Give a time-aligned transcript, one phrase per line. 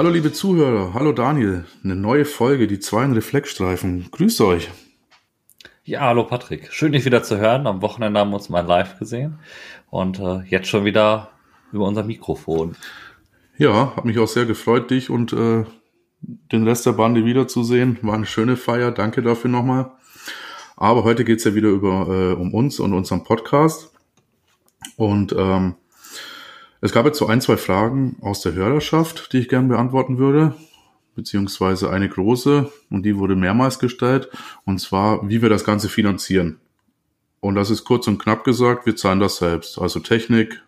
[0.00, 4.08] Hallo liebe Zuhörer, hallo Daniel, eine neue Folge, die zwei Reflexstreifen.
[4.10, 4.70] Grüß euch.
[5.84, 6.72] Ja, hallo Patrick.
[6.72, 7.66] Schön, dich wieder zu hören.
[7.66, 9.40] Am Wochenende haben wir uns mal live gesehen
[9.90, 11.32] und äh, jetzt schon wieder
[11.70, 12.76] über unser Mikrofon.
[13.58, 15.66] Ja, hat mich auch sehr gefreut, dich und äh,
[16.22, 17.98] den Rest der Bande wiederzusehen.
[18.00, 19.90] War eine schöne Feier, danke dafür nochmal.
[20.78, 23.92] Aber heute geht's ja wieder über äh, um uns und unseren Podcast.
[24.96, 25.74] Und ähm,
[26.80, 30.54] es gab jetzt so ein, zwei Fragen aus der Hörerschaft, die ich gerne beantworten würde,
[31.14, 34.30] beziehungsweise eine große und die wurde mehrmals gestellt,
[34.64, 36.58] und zwar, wie wir das Ganze finanzieren.
[37.40, 39.78] Und das ist kurz und knapp gesagt, wir zahlen das selbst.
[39.78, 40.62] Also Technik,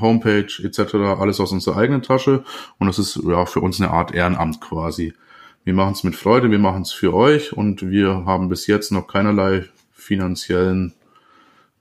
[0.00, 2.44] Homepage etc., alles aus unserer eigenen Tasche.
[2.78, 5.14] Und das ist ja für uns eine Art Ehrenamt quasi.
[5.64, 8.92] Wir machen es mit Freude, wir machen es für euch und wir haben bis jetzt
[8.92, 10.92] noch keinerlei finanziellen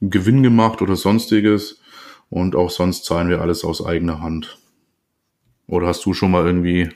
[0.02, 1.80] Gewinn gemacht oder sonstiges.
[2.30, 4.58] Und auch sonst zahlen wir alles aus eigener Hand.
[5.68, 6.90] Oder hast du schon mal irgendwie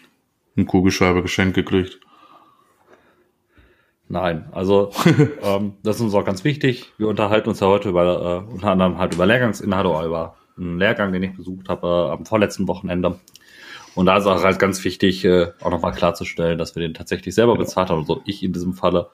[0.55, 1.99] einen Kugelschreiber geschenkt gekriegt?
[4.07, 4.91] Nein, also
[5.43, 6.91] ähm, das ist uns auch ganz wichtig.
[6.97, 10.79] Wir unterhalten uns ja heute über äh, unter anderem halt über Lehrgangsinhalte oder über einen
[10.79, 13.19] Lehrgang, den ich besucht habe äh, am vorletzten Wochenende.
[13.95, 17.35] Und da ist auch halt ganz wichtig, äh, auch nochmal klarzustellen, dass wir den tatsächlich
[17.35, 19.09] selber bezahlt haben, also ich in diesem Falle.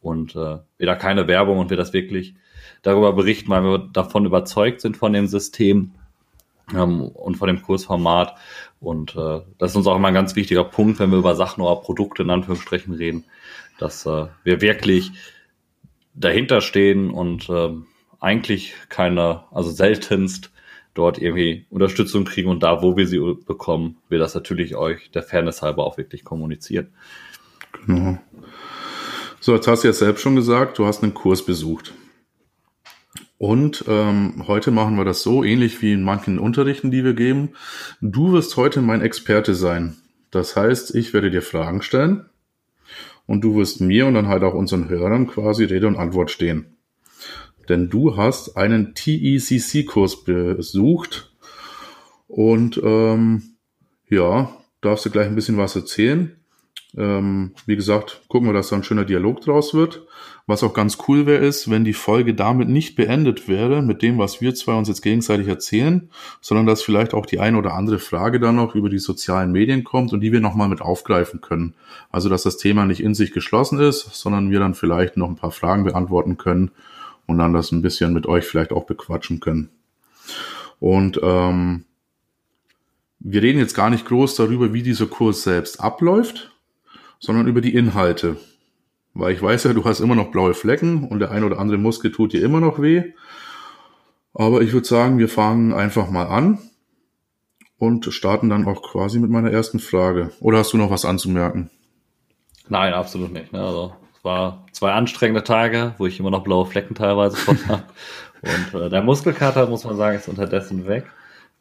[0.00, 2.34] Und äh, wir da keine Werbung und wir das wirklich
[2.82, 5.92] darüber berichten, weil wir davon überzeugt sind von dem System
[6.74, 8.34] ähm, und von dem Kursformat.
[8.80, 11.62] Und äh, das ist uns auch immer ein ganz wichtiger Punkt, wenn wir über Sachen
[11.62, 13.24] oder Produkte in Anführungsstrichen reden,
[13.78, 15.12] dass äh, wir wirklich
[16.14, 17.70] dahinter stehen und äh,
[18.20, 20.50] eigentlich keine, also seltenst
[20.96, 25.22] dort irgendwie Unterstützung kriegen und da, wo wir sie bekommen, wir das natürlich euch der
[25.22, 26.88] Fairness halber auch wirklich kommunizieren.
[27.86, 28.18] Genau.
[29.40, 31.94] So, jetzt hast du ja selbst schon gesagt, du hast einen Kurs besucht.
[33.38, 37.50] Und ähm, heute machen wir das so, ähnlich wie in manchen Unterrichten, die wir geben.
[38.00, 39.96] Du wirst heute mein Experte sein.
[40.30, 42.26] Das heißt, ich werde dir Fragen stellen
[43.26, 46.75] und du wirst mir und dann halt auch unseren Hörern quasi Rede und Antwort stehen.
[47.68, 51.32] Denn du hast einen TECC-Kurs besucht
[52.28, 53.42] und ähm,
[54.08, 54.50] ja,
[54.80, 56.36] darfst du gleich ein bisschen was erzählen.
[56.96, 60.06] Ähm, wie gesagt, gucken wir, dass da ein schöner Dialog draus wird.
[60.46, 64.16] Was auch ganz cool wäre, ist, wenn die Folge damit nicht beendet wäre, mit dem,
[64.16, 66.08] was wir zwei uns jetzt gegenseitig erzählen,
[66.40, 69.82] sondern dass vielleicht auch die eine oder andere Frage dann noch über die sozialen Medien
[69.82, 71.74] kommt und die wir nochmal mit aufgreifen können.
[72.10, 75.36] Also, dass das Thema nicht in sich geschlossen ist, sondern wir dann vielleicht noch ein
[75.36, 76.70] paar Fragen beantworten können
[77.26, 79.70] und dann das ein bisschen mit euch vielleicht auch bequatschen können.
[80.78, 81.84] Und ähm,
[83.18, 86.52] wir reden jetzt gar nicht groß darüber, wie dieser Kurs selbst abläuft,
[87.18, 88.36] sondern über die Inhalte.
[89.14, 91.78] Weil ich weiß ja, du hast immer noch blaue Flecken und der ein oder andere
[91.78, 93.14] Muskel tut dir immer noch weh.
[94.34, 96.58] Aber ich würde sagen, wir fangen einfach mal an
[97.78, 100.32] und starten dann auch quasi mit meiner ersten Frage.
[100.40, 101.70] Oder hast du noch was anzumerken?
[102.68, 103.52] Nein, absolut nicht.
[103.52, 103.60] Ne?
[103.60, 103.94] Also
[104.26, 107.84] war zwei anstrengende Tage, wo ich immer noch blaue Flecken teilweise von habe.
[108.42, 111.06] Und äh, der Muskelkater, muss man sagen, ist unterdessen weg.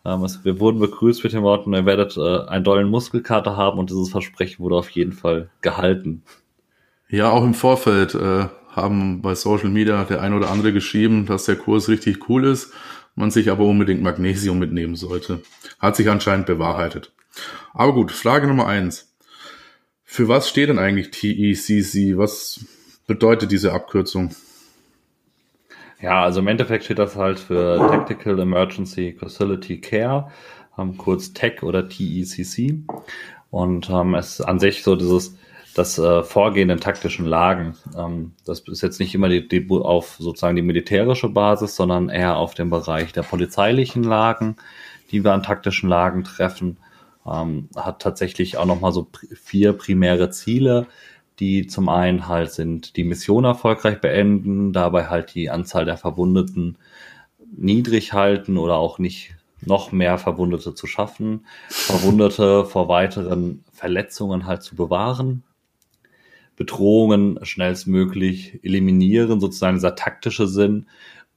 [0.03, 3.79] Ähm, es, wir wurden begrüßt mit den Worten, ihr werdet äh, einen dollen Muskelkater haben
[3.79, 6.23] und dieses Versprechen wurde auf jeden Fall gehalten.
[7.07, 11.45] Ja, auch im Vorfeld äh, haben bei Social Media der ein oder andere geschrieben, dass
[11.45, 12.73] der Kurs richtig cool ist,
[13.15, 15.41] man sich aber unbedingt Magnesium mitnehmen sollte.
[15.79, 17.13] Hat sich anscheinend bewahrheitet.
[17.73, 19.14] Aber gut, Frage Nummer eins.
[20.05, 22.17] Für was steht denn eigentlich TECC?
[22.17, 22.63] Was
[23.07, 24.33] bedeutet diese Abkürzung?
[26.01, 30.31] Ja, also im Endeffekt steht das halt für Tactical Emergency Facility Care,
[30.77, 32.75] ähm, kurz TEC oder TECC.
[33.49, 35.37] Und ähm, es ist an sich so dieses
[35.75, 37.75] das äh, Vorgehen in taktischen Lagen.
[37.97, 42.37] Ähm, das ist jetzt nicht immer die, die, auf sozusagen die militärische Basis, sondern eher
[42.37, 44.55] auf dem Bereich der polizeilichen Lagen,
[45.11, 46.77] die wir an taktischen Lagen treffen.
[47.25, 50.87] Ähm, hat tatsächlich auch nochmal so vier primäre Ziele,
[51.39, 56.77] die zum einen halt sind, die Mission erfolgreich beenden, dabei halt die Anzahl der Verwundeten
[57.55, 64.63] niedrig halten oder auch nicht noch mehr Verwundete zu schaffen, Verwundete vor weiteren Verletzungen halt
[64.63, 65.43] zu bewahren
[66.55, 70.87] Bedrohungen schnellstmöglich eliminieren, sozusagen dieser taktische Sinn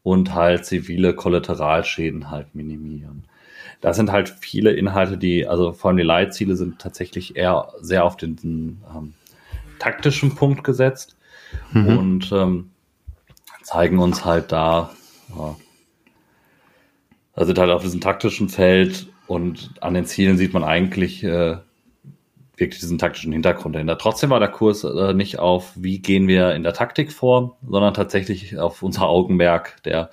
[0.03, 3.25] und halt zivile Kollateralschäden halt minimieren.
[3.81, 8.05] Das sind halt viele Inhalte, die, also vor allem die Leitziele sind tatsächlich eher sehr
[8.05, 9.15] auf den ähm,
[9.79, 11.17] taktischen Punkt gesetzt
[11.73, 11.99] mhm.
[11.99, 12.71] und ähm,
[13.63, 14.91] zeigen uns halt da,
[15.37, 15.57] ja,
[17.35, 21.59] also halt auf diesem taktischen Feld und an den Zielen sieht man eigentlich äh,
[22.57, 23.99] wirklich diesen taktischen Hintergrund dahinter.
[23.99, 27.95] Trotzdem war der Kurs äh, nicht auf, wie gehen wir in der Taktik vor, sondern
[27.95, 30.11] tatsächlich auf unser Augenmerk der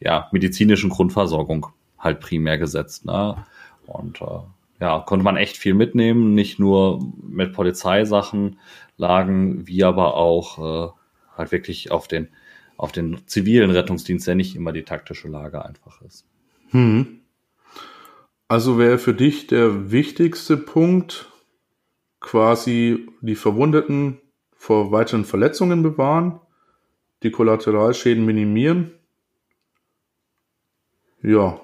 [0.00, 1.68] ja, medizinischen Grundversorgung
[2.04, 3.04] halt primär gesetzt.
[3.04, 3.44] Ne?
[3.86, 4.40] Und äh,
[4.80, 8.58] ja, konnte man echt viel mitnehmen, nicht nur mit Polizeisachen
[8.96, 10.92] lagen, wie aber auch äh,
[11.36, 12.28] halt wirklich auf den,
[12.76, 16.26] auf den zivilen Rettungsdienst, der nicht immer die taktische Lage einfach ist.
[16.70, 17.20] Hm.
[18.46, 21.30] Also wäre für dich der wichtigste Punkt
[22.20, 24.20] quasi die Verwundeten
[24.54, 26.40] vor weiteren Verletzungen bewahren,
[27.22, 28.92] die Kollateralschäden minimieren.
[31.22, 31.60] Ja.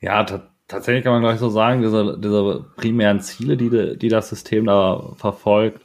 [0.00, 0.24] Ja,
[0.68, 5.14] tatsächlich kann man gleich so sagen, diese, diese primären Ziele, die, die das System da
[5.16, 5.82] verfolgt,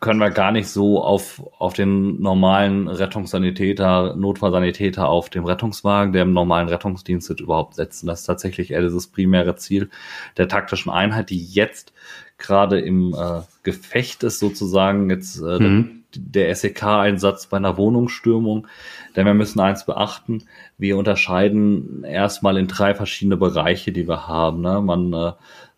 [0.00, 6.22] können wir gar nicht so auf, auf den normalen Rettungssanitäter, Notfallsanitäter auf dem Rettungswagen, der
[6.22, 8.06] im normalen Rettungsdienst überhaupt setzen.
[8.06, 9.90] Das ist tatsächlich eher dieses primäre Ziel
[10.36, 11.92] der taktischen Einheit, die jetzt
[12.38, 16.04] gerade im äh, Gefecht ist, sozusagen jetzt äh, mhm.
[16.18, 18.66] Der, SEK-Einsatz bei einer Wohnungsstürmung.
[19.14, 20.44] Denn wir müssen eins beachten,
[20.78, 24.60] wir unterscheiden erstmal in drei verschiedene Bereiche, die wir haben.
[24.60, 24.80] Ne?
[24.80, 25.32] Man äh,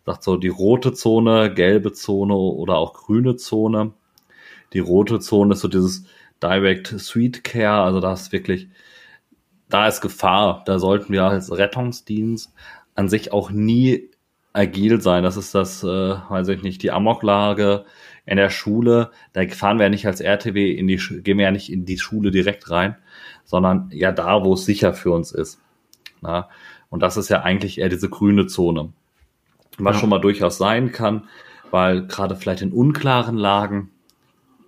[0.05, 3.93] sagt so die rote Zone, gelbe Zone oder auch grüne Zone.
[4.73, 6.05] Die rote Zone ist so dieses
[6.41, 8.69] Direct Suite Care, also da ist wirklich,
[9.69, 10.63] da ist Gefahr.
[10.65, 12.53] Da sollten wir als Rettungsdienst
[12.95, 14.09] an sich auch nie
[14.53, 15.23] agil sein.
[15.23, 17.85] Das ist das, äh, weiß ich nicht, die Amoklage
[18.29, 19.11] in der Schule.
[19.33, 21.97] Da fahren wir ja nicht als RTW in die, gehen wir ja nicht in die
[21.97, 22.95] Schule direkt rein,
[23.43, 25.59] sondern ja da, wo es sicher für uns ist.
[26.21, 26.49] Na?
[26.89, 28.93] Und das ist ja eigentlich eher diese grüne Zone.
[29.77, 29.99] Was ja.
[30.01, 31.27] schon mal durchaus sein kann,
[31.71, 33.91] weil gerade vielleicht in unklaren Lagen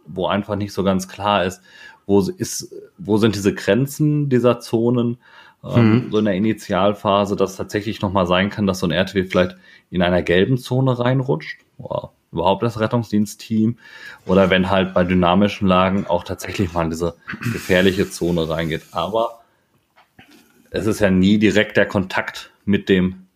[0.05, 1.61] wo einfach nicht so ganz klar ist,
[2.05, 5.17] wo ist, wo sind diese Grenzen dieser Zonen,
[5.63, 6.11] ähm, mhm.
[6.11, 9.55] so in der Initialphase, dass tatsächlich nochmal sein kann, dass so ein RTW vielleicht
[9.89, 13.77] in einer gelben Zone reinrutscht, oder überhaupt das Rettungsdienstteam,
[14.25, 17.15] oder wenn halt bei dynamischen Lagen auch tatsächlich mal in diese
[17.51, 18.83] gefährliche Zone reingeht.
[18.91, 19.41] Aber
[20.69, 23.27] es ist ja nie direkt der Kontakt mit dem,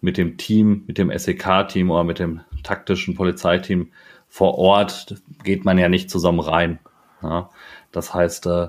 [0.00, 3.88] mit dem Team, mit dem SEK-Team oder mit dem taktischen Polizeiteam
[4.28, 6.78] vor Ort geht man ja nicht zusammen rein.
[7.22, 7.50] Ja?
[7.92, 8.68] Das heißt, äh,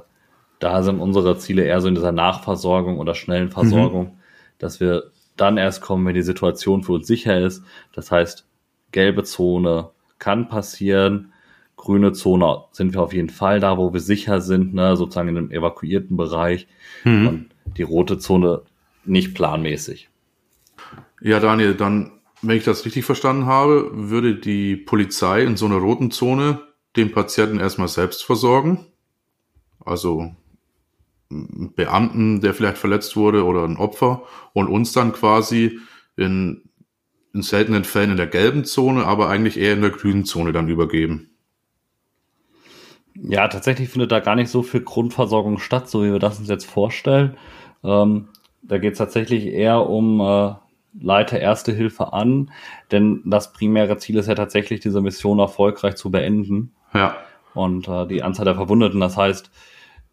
[0.59, 4.19] da sind unsere Ziele eher so in dieser Nachversorgung oder schnellen Versorgung, mhm.
[4.59, 7.63] dass wir dann erst kommen, wenn die Situation für uns sicher ist.
[7.93, 8.46] Das heißt,
[8.91, 9.89] gelbe Zone
[10.19, 11.33] kann passieren,
[11.75, 15.37] grüne Zone sind wir auf jeden Fall da, wo wir sicher sind, ne, sozusagen in
[15.37, 16.67] einem evakuierten Bereich
[17.03, 17.27] mhm.
[17.27, 18.63] und die rote Zone
[19.05, 20.09] nicht planmäßig.
[21.21, 22.11] Ja, Daniel, dann
[22.41, 26.61] wenn ich das richtig verstanden habe, würde die Polizei in so einer roten Zone
[26.95, 28.85] den Patienten erstmal selbst versorgen.
[29.83, 30.35] Also
[31.29, 34.23] Beamten, der vielleicht verletzt wurde oder ein Opfer
[34.53, 35.79] und uns dann quasi
[36.15, 36.66] in,
[37.37, 40.67] in seltenen Fällen in der gelben Zone, aber eigentlich eher in der grünen Zone dann
[40.67, 41.29] übergeben.
[43.15, 46.49] Ja, tatsächlich findet da gar nicht so viel Grundversorgung statt, so wie wir das uns
[46.49, 47.37] jetzt vorstellen.
[47.83, 48.29] Ähm,
[48.61, 50.53] da geht es tatsächlich eher um äh,
[50.99, 52.51] leite Erste Hilfe an,
[52.91, 56.73] denn das primäre Ziel ist ja tatsächlich, diese Mission erfolgreich zu beenden.
[56.93, 57.17] Ja.
[57.53, 59.51] Und äh, die Anzahl der Verwundeten, das heißt,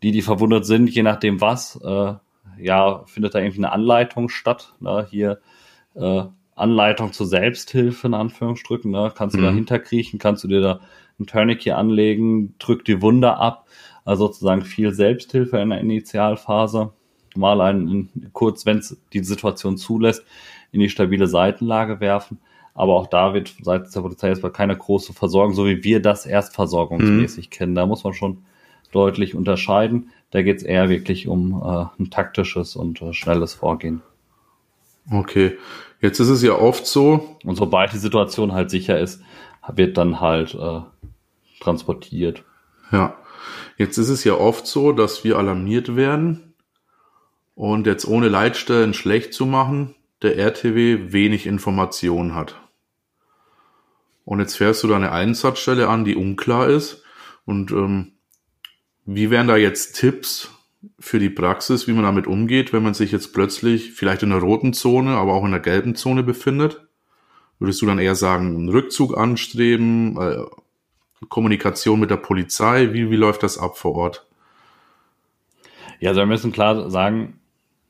[0.02, 2.14] die, die verwundet sind, je nachdem was, äh,
[2.58, 4.74] ja, findet da irgendwie eine Anleitung statt.
[4.80, 5.06] Ne?
[5.10, 5.40] Hier
[5.94, 8.90] äh, Anleitung zur Selbsthilfe, in Anführungsstrichen.
[8.90, 9.12] Ne?
[9.14, 9.44] Kannst du mhm.
[9.44, 10.80] dahinter kriechen, kannst du dir da
[11.18, 13.66] ein Tourniquet anlegen, drück die Wunde ab.
[14.04, 16.92] Also sozusagen viel Selbsthilfe in der Initialphase.
[17.36, 20.24] Mal einen, kurz, wenn es die Situation zulässt,
[20.72, 22.38] in die stabile Seitenlage werfen.
[22.74, 26.26] Aber auch da wird seitens der Polizei erstmal keine große Versorgung, so wie wir das
[26.26, 27.50] erstversorgungsmäßig mhm.
[27.50, 27.74] kennen.
[27.74, 28.44] Da muss man schon
[28.92, 30.10] deutlich unterscheiden.
[30.30, 34.02] Da geht es eher wirklich um äh, ein taktisches und äh, schnelles Vorgehen.
[35.10, 35.58] Okay,
[36.00, 37.38] jetzt ist es ja oft so.
[37.44, 39.22] Und sobald die Situation halt sicher ist,
[39.74, 40.80] wird dann halt äh,
[41.60, 42.44] transportiert.
[42.90, 43.16] Ja,
[43.76, 46.54] jetzt ist es ja oft so, dass wir alarmiert werden
[47.54, 52.56] und jetzt ohne Leitstellen schlecht zu machen, der RTW wenig Information hat.
[54.24, 57.02] Und jetzt fährst du da eine Einsatzstelle an, die unklar ist.
[57.44, 58.12] Und ähm,
[59.04, 60.50] wie wären da jetzt Tipps
[60.98, 64.40] für die Praxis, wie man damit umgeht, wenn man sich jetzt plötzlich vielleicht in der
[64.40, 66.86] roten Zone, aber auch in der gelben Zone befindet?
[67.58, 70.44] Würdest du dann eher sagen, einen Rückzug anstreben, äh,
[71.28, 72.92] Kommunikation mit der Polizei?
[72.92, 74.26] Wie, wie läuft das ab vor Ort?
[76.00, 77.40] Ja, also wir müssen klar sagen,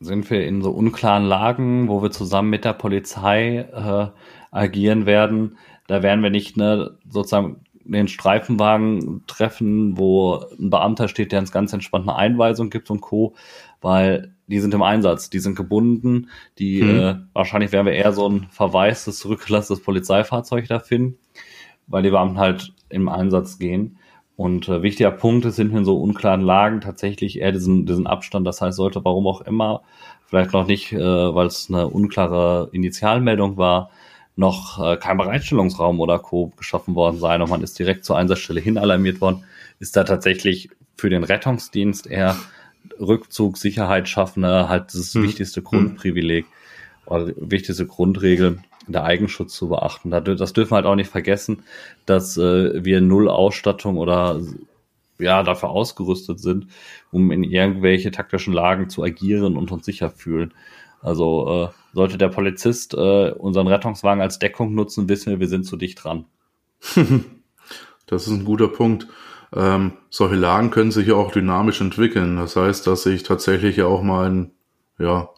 [0.00, 4.08] sind wir in so unklaren Lagen, wo wir zusammen mit der Polizei äh,
[4.50, 5.56] agieren werden.
[5.86, 11.52] Da werden wir nicht ne, sozusagen den Streifenwagen treffen, wo ein Beamter steht, der uns
[11.52, 13.34] ganz entspannt eine Einweisung gibt und Co.,
[13.80, 16.98] weil die sind im Einsatz, die sind gebunden, die mhm.
[16.98, 21.18] äh, wahrscheinlich werden wir eher so ein verwaistes, zurückgelassenes Polizeifahrzeug da finden,
[21.86, 23.98] weil die Beamten halt im Einsatz gehen.
[24.36, 28.46] Und äh, wichtiger Punkt ist, sind in so unklaren Lagen tatsächlich eher diesen, diesen Abstand.
[28.46, 29.82] Das heißt, sollte warum auch immer,
[30.26, 33.90] vielleicht noch nicht, äh, weil es eine unklare Initialmeldung war,
[34.36, 36.52] noch äh, kein Bereitstellungsraum oder Co.
[36.56, 39.44] geschaffen worden sein und man ist direkt zur Einsatzstelle hin alarmiert worden,
[39.78, 42.36] ist da tatsächlich für den Rettungsdienst eher
[43.00, 45.22] Rückzug, Sicherheit schaffen, halt das hm.
[45.22, 46.46] wichtigste Grundprivileg
[47.06, 50.10] oder wichtigste Grundregel der Eigenschutz zu beachten.
[50.10, 51.62] Das dürfen wir halt auch nicht vergessen,
[52.06, 54.40] dass äh, wir null Ausstattung oder
[55.18, 56.66] ja dafür ausgerüstet sind,
[57.10, 60.52] um in irgendwelche taktischen Lagen zu agieren und uns sicher fühlen.
[61.00, 65.64] Also äh, sollte der Polizist äh, unseren Rettungswagen als Deckung nutzen, wissen wir, wir sind
[65.64, 66.26] zu dicht dran.
[68.06, 69.06] das ist ein guter Punkt.
[69.54, 72.36] Ähm, solche Lagen können sich ja auch dynamisch entwickeln.
[72.36, 74.50] Das heißt, dass sich tatsächlich ja auch mal ein,
[74.98, 75.30] ja,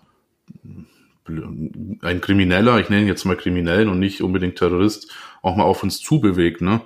[1.28, 5.82] ein Krimineller, ich nenne ihn jetzt mal Kriminellen und nicht unbedingt Terrorist, auch mal auf
[5.82, 6.80] uns zubewegt, ne?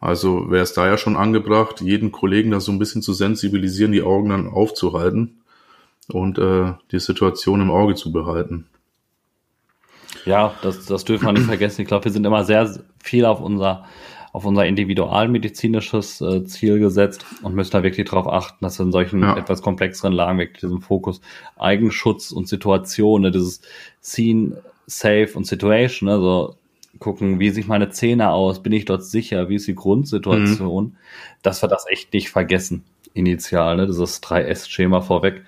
[0.00, 3.92] Also wäre es da ja schon angebracht, jeden Kollegen da so ein bisschen zu sensibilisieren,
[3.92, 5.40] die Augen dann aufzuhalten
[6.08, 8.66] und äh, die Situation im Auge zu behalten.
[10.26, 11.82] Ja, das, das dürfen wir nicht vergessen.
[11.82, 13.86] Ich glaube, wir sind immer sehr viel auf unser,
[14.32, 19.22] auf unser individualmedizinisches äh, Ziel gesetzt und müssen da wirklich darauf achten, dass in solchen
[19.22, 19.36] ja.
[19.36, 21.20] etwas komplexeren Lagen wirklich diesen Fokus
[21.56, 23.62] Eigenschutz und Situation, ne, dieses
[24.02, 26.56] Scene, Safe und Situation, also
[26.98, 30.96] gucken, wie sieht meine Zähne aus, bin ich dort sicher, wie ist die Grundsituation, mhm.
[31.42, 32.84] dass wir das echt nicht vergessen
[33.16, 33.86] initial, ne?
[33.86, 35.44] dieses 3S-Schema vorweg.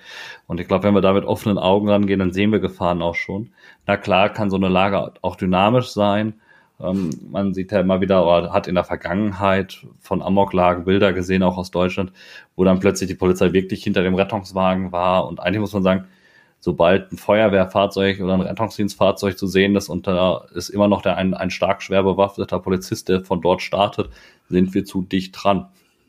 [0.47, 3.15] Und ich glaube, wenn wir da mit offenen Augen rangehen, dann sehen wir Gefahren auch
[3.15, 3.51] schon.
[3.85, 6.33] Na klar, kann so eine Lage auch dynamisch sein.
[6.81, 11.43] Ähm, man sieht ja immer wieder, oder hat in der Vergangenheit von Amoklagen Bilder gesehen,
[11.43, 12.11] auch aus Deutschland,
[12.55, 15.27] wo dann plötzlich die Polizei wirklich hinter dem Rettungswagen war.
[15.27, 16.05] Und eigentlich muss man sagen,
[16.59, 21.15] sobald ein Feuerwehrfahrzeug oder ein Rettungsdienstfahrzeug zu sehen ist und da ist immer noch der,
[21.15, 24.09] ein, ein stark schwer bewaffneter Polizist, der von dort startet,
[24.49, 25.67] sind wir zu dicht dran.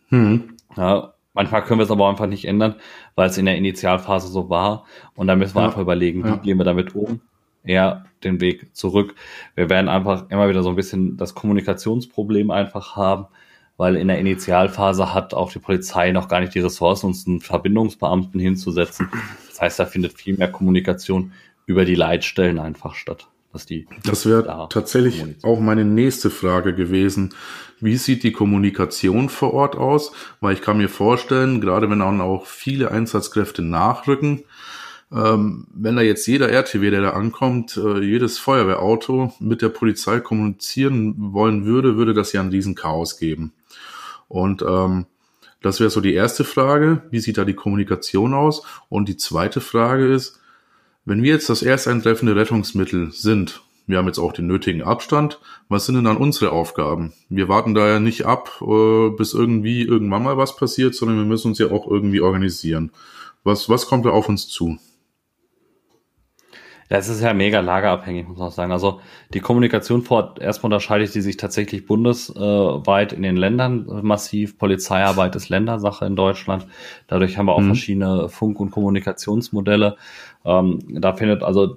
[0.08, 0.56] Hm.
[0.76, 2.74] Ja, Manchmal können wir es aber einfach nicht ändern,
[3.14, 4.84] weil es in der Initialphase so war.
[5.14, 5.68] Und da müssen wir ja.
[5.68, 6.36] einfach überlegen, wie ja.
[6.36, 7.22] gehen wir damit um?
[7.64, 9.14] Eher den Weg zurück.
[9.54, 13.24] Wir werden einfach immer wieder so ein bisschen das Kommunikationsproblem einfach haben,
[13.78, 17.40] weil in der Initialphase hat auch die Polizei noch gar nicht die Ressourcen, uns einen
[17.40, 19.08] Verbindungsbeamten hinzusetzen.
[19.48, 21.32] Das heißt, da findet viel mehr Kommunikation
[21.64, 23.28] über die Leitstellen einfach statt.
[23.52, 27.34] Dass die das wäre da tatsächlich auch meine nächste Frage gewesen.
[27.80, 30.12] Wie sieht die Kommunikation vor Ort aus?
[30.40, 34.44] Weil ich kann mir vorstellen, gerade wenn dann auch viele Einsatzkräfte nachrücken,
[35.12, 40.20] ähm, wenn da jetzt jeder RTW, der da ankommt, äh, jedes Feuerwehrauto mit der Polizei
[40.20, 43.52] kommunizieren wollen würde, würde das ja einen riesen Chaos geben.
[44.28, 45.06] Und ähm,
[45.62, 47.02] das wäre so die erste Frage.
[47.10, 48.62] Wie sieht da die Kommunikation aus?
[48.88, 50.39] Und die zweite Frage ist,
[51.10, 55.40] wenn wir jetzt das erst eintreffende Rettungsmittel sind wir haben jetzt auch den nötigen Abstand.
[55.68, 57.12] Was sind denn dann unsere Aufgaben?
[57.28, 61.24] Wir warten da ja nicht ab, äh, bis irgendwie irgendwann mal was passiert, sondern wir
[61.24, 62.92] müssen uns ja auch irgendwie organisieren.
[63.42, 64.78] Was, was kommt da auf uns zu?
[66.90, 68.72] Ja, es ist ja mega lagerabhängig, muss man sagen.
[68.72, 69.00] Also
[69.32, 74.58] die Kommunikation vor Ort, erstmal unterscheidet die sich tatsächlich bundesweit in den Ländern massiv.
[74.58, 76.66] Polizeiarbeit ist Ländersache in Deutschland.
[77.06, 77.66] Dadurch haben wir auch mhm.
[77.66, 79.96] verschiedene Funk- und Kommunikationsmodelle.
[80.44, 81.76] Ähm, da findet also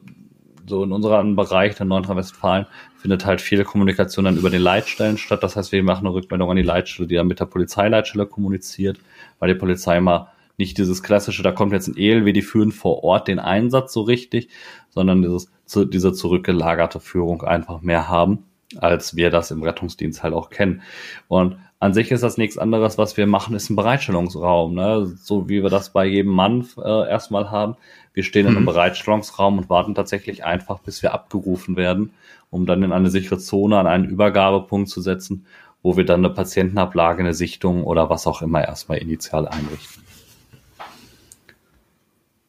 [0.65, 2.65] so in unserem Bereich der Nordrhein-Westfalen
[2.97, 5.43] findet halt viele Kommunikation dann über den Leitstellen statt.
[5.43, 8.97] Das heißt, wir machen eine Rückmeldung an die Leitstelle, die dann mit der Polizeileitstelle kommuniziert,
[9.39, 13.03] weil die Polizei mal nicht dieses klassische, da kommt jetzt ein ELW, die führen vor
[13.03, 14.49] Ort den Einsatz so richtig,
[14.89, 18.45] sondern dieses, diese zurückgelagerte Führung einfach mehr haben,
[18.77, 20.83] als wir das im Rettungsdienst halt auch kennen.
[21.27, 25.05] Und an sich ist das nichts anderes, was wir machen, ist ein Bereitstellungsraum, ne?
[25.21, 27.75] so wie wir das bei jedem Mann äh, erstmal haben.
[28.13, 28.67] Wir stehen in einem mhm.
[28.67, 32.13] Bereitstellungsraum und warten tatsächlich einfach, bis wir abgerufen werden,
[32.49, 35.45] um dann in eine sichere Zone an einen Übergabepunkt zu setzen,
[35.81, 40.03] wo wir dann eine Patientenablage, eine Sichtung oder was auch immer erstmal initial einrichten.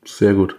[0.05, 0.55] Sehr gut.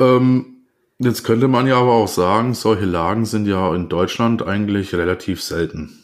[0.00, 0.62] Ähm,
[0.98, 5.42] jetzt könnte man ja aber auch sagen, solche Lagen sind ja in Deutschland eigentlich relativ
[5.42, 5.98] selten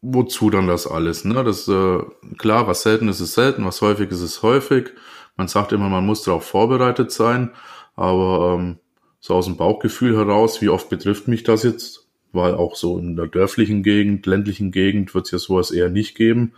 [0.00, 1.24] wozu dann das alles?
[1.24, 1.42] Ne?
[1.44, 1.98] Das äh,
[2.38, 4.90] klar, was selten ist, ist selten, was häufig ist, ist häufig.
[5.36, 7.52] Man sagt immer, man muss darauf vorbereitet sein,
[7.96, 8.78] aber ähm,
[9.20, 12.06] so aus dem Bauchgefühl heraus, wie oft betrifft mich das jetzt?
[12.32, 16.14] Weil auch so in der dörflichen Gegend, ländlichen Gegend wird es ja sowas eher nicht
[16.14, 16.52] geben.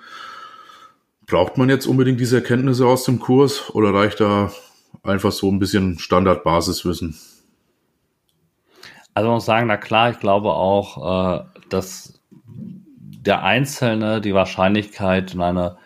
[1.27, 4.51] Braucht man jetzt unbedingt diese Erkenntnisse aus dem Kurs oder reicht da
[5.03, 7.17] einfach so ein bisschen Standardbasiswissen?
[9.15, 12.20] Also man muss sagen, na klar, ich glaube auch, äh, dass
[13.21, 15.77] der Einzelne die Wahrscheinlichkeit in eine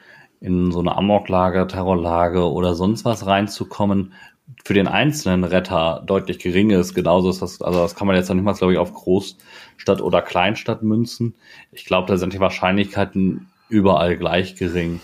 [0.40, 4.12] in so eine Amoklage, Terrorlage oder sonst was reinzukommen,
[4.62, 6.94] für den einzelnen Retter deutlich gering ist.
[6.94, 10.02] Genauso ist das, also das kann man jetzt noch nicht mal, glaube ich, auf Großstadt
[10.02, 11.34] oder Kleinstadt münzen.
[11.72, 15.00] Ich glaube, da sind die Wahrscheinlichkeiten überall gleich gering.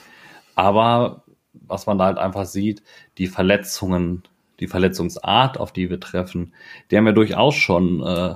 [0.56, 2.82] Aber was man da halt einfach sieht,
[3.16, 4.22] die Verletzungen,
[4.60, 6.52] die Verletzungsart, auf die wir treffen,
[6.90, 8.34] die haben wir durchaus schon äh,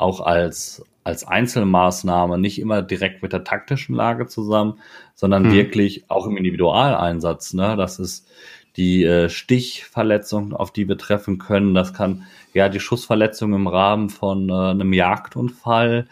[0.00, 4.80] auch als, als Einzelmaßnahme, nicht immer direkt mit der taktischen Lage zusammen,
[5.14, 5.52] sondern hm.
[5.52, 7.54] wirklich auch im Individualeinsatz.
[7.54, 7.76] Ne?
[7.76, 8.28] Das ist
[8.76, 11.74] die äh, Stichverletzung, auf die wir treffen können.
[11.74, 16.06] Das kann ja die Schussverletzung im Rahmen von äh, einem Jagdunfall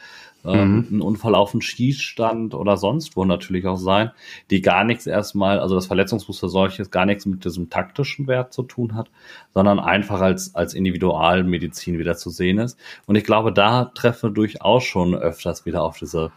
[0.45, 0.87] mhm.
[0.91, 4.11] ein Unfall auf dem Schießstand oder sonst wo natürlich auch sein,
[4.51, 8.63] die gar nichts erstmal, also das Verletzungsmuster solches gar nichts mit diesem taktischen Wert zu
[8.63, 9.11] tun hat,
[9.55, 12.79] sondern einfach als, als Individualmedizin wieder zu sehen ist.
[13.07, 16.31] Und ich glaube, da treffen wir durchaus schon öfters wieder auf diese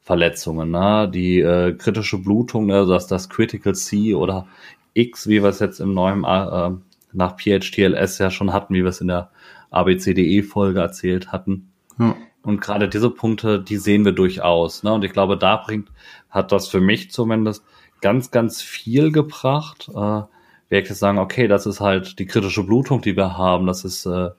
[0.00, 1.10] Verletzungen, ne?
[1.12, 2.86] die äh, kritische Blutung, ne?
[2.86, 4.46] das, das Critical C oder
[4.94, 6.70] X, wie wir es jetzt im neuen äh,
[7.12, 9.30] nach PHTLS ja schon hatten, wie wir es in der
[9.70, 11.70] ABCDE-Folge erzählt hatten.
[11.98, 12.16] Ja.
[12.42, 14.82] Und gerade diese Punkte, die sehen wir durchaus.
[14.82, 14.92] Ne?
[14.92, 15.90] Und ich glaube, da bringt,
[16.30, 17.64] hat das für mich zumindest
[18.00, 19.88] ganz, ganz viel gebracht.
[19.94, 20.22] Äh,
[20.68, 23.66] wirklich sagen, okay, das ist halt die kritische Blutung, die wir haben.
[23.66, 24.30] Das ist, äh,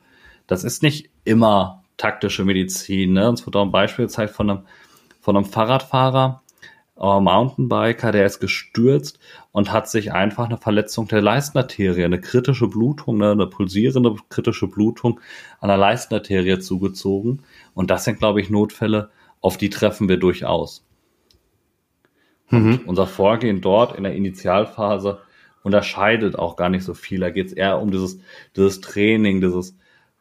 [0.48, 3.14] das ist nicht immer taktische Medizin.
[3.14, 3.30] Ne?
[3.30, 4.66] Uns wird auch ein Beispiel gezeigt von einem,
[5.22, 6.42] von einem Fahrradfahrer,
[7.00, 9.20] äh, Mountainbiker, der ist gestürzt
[9.52, 14.68] und hat sich einfach eine Verletzung der Leistenarterie, eine kritische Blutung, ne, eine pulsierende kritische
[14.68, 15.20] Blutung
[15.60, 17.44] an der Leistenarterie zugezogen.
[17.74, 19.10] Und das sind, glaube ich, Notfälle,
[19.42, 20.86] auf die treffen wir durchaus.
[22.52, 22.82] Mhm.
[22.88, 25.20] unser Vorgehen dort in der Initialphase
[25.62, 27.20] unterscheidet auch gar nicht so viel.
[27.20, 28.20] Da geht es eher um dieses,
[28.56, 29.78] dieses Training, dieses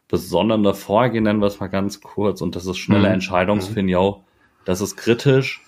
[0.09, 3.15] besondere Vorgehen, nennen wir es mal ganz kurz, und das ist schnelle mhm.
[3.15, 4.17] Entscheidungsfinden, ja,
[4.67, 5.63] das ist kritisch,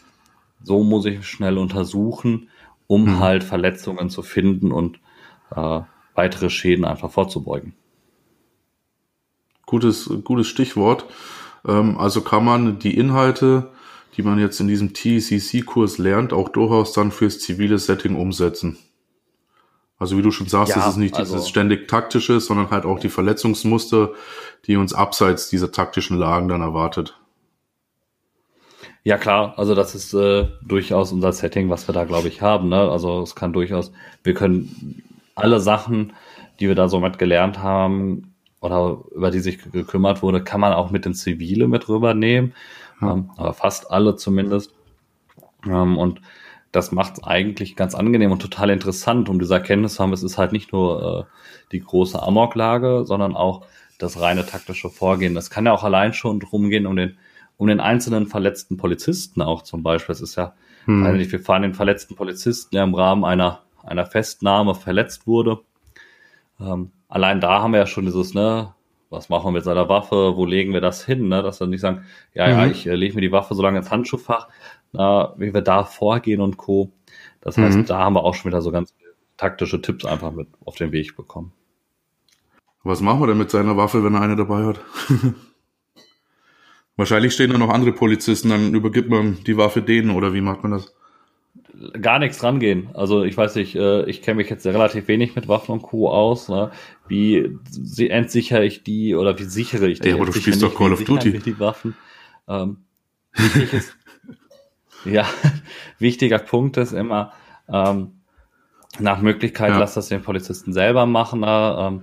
[0.63, 2.49] so muss ich schnell untersuchen,
[2.87, 3.19] um mhm.
[3.21, 5.01] halt Verletzungen zu finden und
[5.55, 5.81] äh,
[6.15, 7.75] weitere Schäden einfach vorzubeugen.
[9.67, 11.07] Gutes, gutes Stichwort.
[11.67, 13.71] Ähm, also kann man die Inhalte,
[14.17, 18.79] die man jetzt in diesem TCC-Kurs lernt, auch durchaus dann fürs zivile Setting umsetzen.
[19.99, 22.87] Also wie du schon sagst, ja, es ist nicht also, dieses ständig taktische, sondern halt
[22.87, 24.13] auch die Verletzungsmuster,
[24.67, 27.20] die uns abseits dieser taktischen Lagen dann erwartet.
[29.03, 32.69] Ja klar, also das ist äh, durchaus unser Setting, was wir da, glaube ich, haben.
[32.69, 32.91] Ne?
[32.91, 35.03] Also es kann durchaus, wir können
[35.35, 36.13] alle Sachen,
[36.61, 40.75] die wir da so mit gelernt haben oder über die sich gekümmert wurde, kann man
[40.75, 42.55] auch mit ins Zivile mit rübernehmen.
[43.01, 43.13] Ja.
[43.13, 44.75] Ähm, aber fast alle zumindest.
[45.67, 46.21] Ähm, und
[46.73, 50.23] das macht es eigentlich ganz angenehm und total interessant, um diese Erkenntnis zu haben, es
[50.23, 53.67] ist halt nicht nur äh, die große Amoklage, sondern auch
[53.99, 55.37] das reine taktische Vorgehen.
[55.37, 57.17] Es kann ja auch allein schon drum gehen, um den
[57.61, 60.15] um den einzelnen verletzten Polizisten auch zum Beispiel.
[60.15, 60.55] Es ist ja,
[60.87, 61.05] hm.
[61.05, 65.61] also wir fahren den verletzten Polizisten, der im Rahmen einer, einer Festnahme verletzt wurde.
[66.59, 68.73] Ähm, allein da haben wir ja schon dieses, ne,
[69.11, 71.83] was machen wir mit seiner Waffe, wo legen wir das hin, ne, dass wir nicht
[71.83, 72.53] sagen, ja, mhm.
[72.53, 74.49] ja, ich äh, lege mir die Waffe so lange ins Handschuhfach,
[74.93, 76.91] na, wie wir da vorgehen und Co.
[77.43, 77.85] Das heißt, mhm.
[77.85, 78.95] da haben wir auch schon wieder so ganz
[79.37, 81.53] taktische Tipps einfach mit auf den Weg bekommen.
[82.85, 84.81] Was machen wir denn mit seiner Waffe, wenn er eine dabei hat?
[87.01, 90.63] Wahrscheinlich stehen da noch andere Polizisten, dann übergibt man die Waffe denen oder wie macht
[90.63, 90.95] man das?
[91.99, 92.91] Gar nichts rangehen.
[92.93, 96.11] Also ich weiß nicht, äh, ich kenne mich jetzt relativ wenig mit Waffen und Co.
[96.11, 96.51] aus.
[96.51, 96.71] Ne?
[97.09, 97.59] Wie
[98.07, 100.11] entsichere ich die oder wie sichere ich die?
[100.11, 101.39] Ja, aber du spielst doch Call of Duty.
[101.39, 101.97] Die Waffen.
[102.47, 102.85] Ähm,
[103.33, 103.97] wichtig ist,
[105.07, 105.27] ja,
[105.99, 107.33] wichtiger Punkt ist immer,
[107.67, 108.21] ähm,
[108.99, 109.79] nach Möglichkeit ja.
[109.79, 111.77] lass das den Polizisten selber machen ne?
[111.81, 112.03] ähm,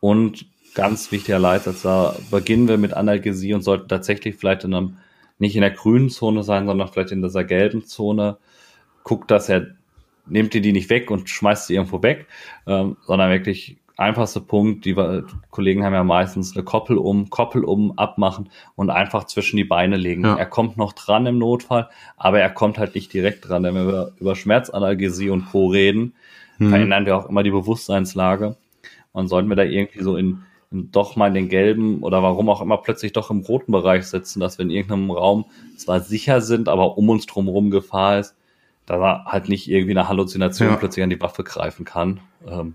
[0.00, 0.46] und
[0.78, 1.82] ganz wichtiger Leitsatz.
[1.82, 4.96] Da beginnen wir mit Analgesie und sollten tatsächlich vielleicht in einem,
[5.38, 8.38] nicht in der grünen Zone sein, sondern vielleicht in dieser gelben Zone.
[9.02, 9.66] Guckt, dass er,
[10.26, 12.26] nehmt ihr die nicht weg und schmeißt sie irgendwo weg,
[12.68, 14.94] ähm, sondern wirklich einfachste Punkt, die
[15.50, 19.96] Kollegen haben ja meistens eine Koppel um, Koppel um abmachen und einfach zwischen die Beine
[19.96, 20.24] legen.
[20.24, 20.36] Ja.
[20.36, 23.64] Er kommt noch dran im Notfall, aber er kommt halt nicht direkt dran.
[23.64, 25.66] Denn wenn wir über Schmerzanalgesie und Co.
[25.66, 26.14] reden,
[26.58, 26.68] mhm.
[26.68, 28.56] verändern wir auch immer die Bewusstseinslage.
[29.10, 32.60] Und sollten wir da irgendwie so in doch mal in den gelben oder warum auch
[32.60, 36.68] immer plötzlich doch im roten Bereich sitzen, dass wir in irgendeinem Raum zwar sicher sind,
[36.68, 38.34] aber um uns drumherum Gefahr ist,
[38.84, 40.76] da halt nicht irgendwie eine Halluzination ja.
[40.76, 42.20] plötzlich an die Waffe greifen kann.
[42.46, 42.74] Ähm,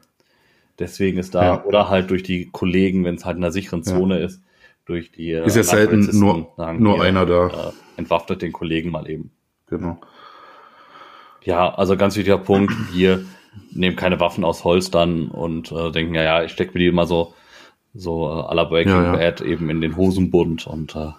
[0.79, 1.63] deswegen ist da, ja.
[1.65, 4.25] oder halt durch die Kollegen, wenn es halt in einer sicheren Zone ja.
[4.25, 4.41] ist,
[4.85, 7.47] durch die äh, ist ja selten nur, sagen, nur einer da.
[7.47, 9.31] Äh, entwaffnet den Kollegen mal eben.
[9.67, 9.99] Genau.
[11.43, 13.25] Ja, also ganz wichtiger Punkt, hier
[13.71, 17.05] nehmen keine Waffen aus Holstern und äh, denken, ja, ja, ich stecke mir die immer
[17.05, 17.33] so
[17.93, 19.15] so äh, à la Breaking ja, ja.
[19.15, 21.11] Bad eben in den Hosenbund und äh,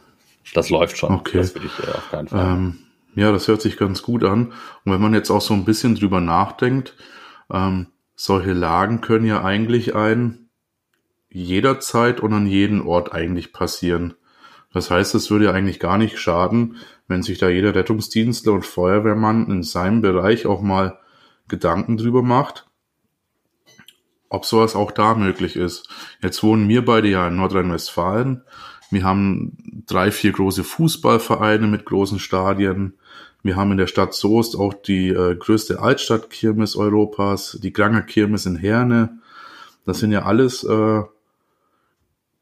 [0.54, 1.12] das läuft schon.
[1.12, 1.38] Okay.
[1.38, 2.52] Das würde ich äh, auf keinen Fall.
[2.52, 2.78] Ähm,
[3.14, 4.52] ja, das hört sich ganz gut an.
[4.84, 6.96] Und wenn man jetzt auch so ein bisschen drüber nachdenkt,
[7.52, 10.48] ähm, solche Lagen können ja eigentlich ein
[11.30, 14.14] jederzeit und an jedem Ort eigentlich passieren.
[14.72, 18.66] Das heißt, es würde ja eigentlich gar nicht schaden, wenn sich da jeder Rettungsdienstler und
[18.66, 20.98] Feuerwehrmann in seinem Bereich auch mal
[21.48, 22.66] Gedanken drüber macht,
[24.34, 25.88] ob sowas auch da möglich ist.
[26.22, 28.42] Jetzt wohnen wir beide ja in Nordrhein-Westfalen.
[28.90, 32.94] Wir haben drei, vier große Fußballvereine mit großen Stadien.
[33.42, 38.46] Wir haben in der Stadt Soest auch die äh, größte Altstadtkirmes Europas, die Granger Kirmes
[38.46, 39.18] in Herne.
[39.84, 41.02] Das sind ja alles äh,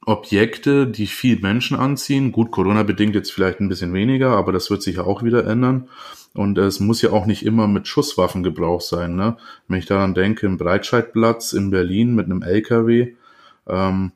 [0.05, 2.33] Objekte, die viel Menschen anziehen.
[2.33, 5.47] Gut, Corona bedingt jetzt vielleicht ein bisschen weniger, aber das wird sich ja auch wieder
[5.47, 5.89] ändern.
[6.35, 9.17] Und es muss ja auch nicht immer mit Schusswaffengebrauch sein.
[9.17, 9.37] Ne?
[9.69, 13.15] Wenn ich daran denke, im Breitscheidplatz in Berlin mit einem LKW,
[13.69, 14.13] ähm,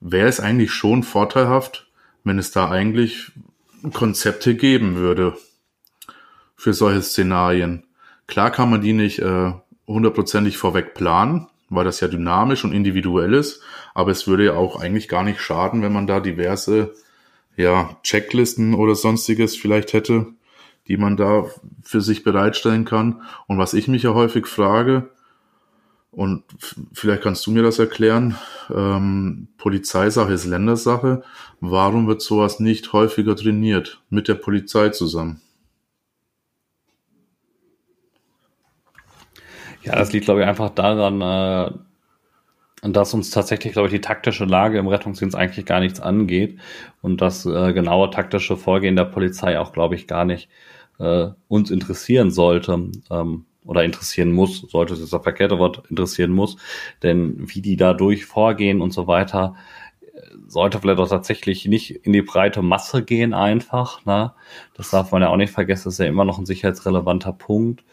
[0.00, 1.86] wäre es eigentlich schon vorteilhaft,
[2.24, 3.32] wenn es da eigentlich
[3.92, 5.36] Konzepte geben würde
[6.56, 7.84] für solche Szenarien.
[8.26, 9.52] Klar kann man die nicht äh,
[9.86, 13.62] hundertprozentig vorweg planen, weil das ja dynamisch und individuell ist,
[13.94, 16.94] aber es würde ja auch eigentlich gar nicht schaden, wenn man da diverse
[17.56, 20.26] ja, Checklisten oder sonstiges vielleicht hätte,
[20.88, 21.46] die man da
[21.82, 23.22] für sich bereitstellen kann.
[23.46, 25.10] Und was ich mich ja häufig frage,
[26.10, 26.42] und
[26.92, 28.36] vielleicht kannst du mir das erklären,
[28.68, 31.22] ähm, Polizeisache ist Ländersache,
[31.60, 35.40] warum wird sowas nicht häufiger trainiert mit der Polizei zusammen?
[39.82, 41.70] Ja, das liegt, glaube ich, einfach daran, äh,
[42.88, 46.58] dass uns tatsächlich, glaube ich, die taktische Lage im Rettungsdienst eigentlich gar nichts angeht
[47.00, 50.48] und das äh, genaue taktische Vorgehen der Polizei auch, glaube ich, gar nicht
[50.98, 56.56] äh, uns interessieren sollte ähm, oder interessieren muss, sollte es das verkehrte Wort interessieren muss,
[57.02, 59.54] denn wie die dadurch vorgehen und so weiter,
[60.46, 64.04] sollte vielleicht auch tatsächlich nicht in die breite Masse gehen einfach.
[64.04, 64.32] Ne?
[64.74, 67.84] Das darf man ja auch nicht vergessen, das ist ja immer noch ein sicherheitsrelevanter Punkt.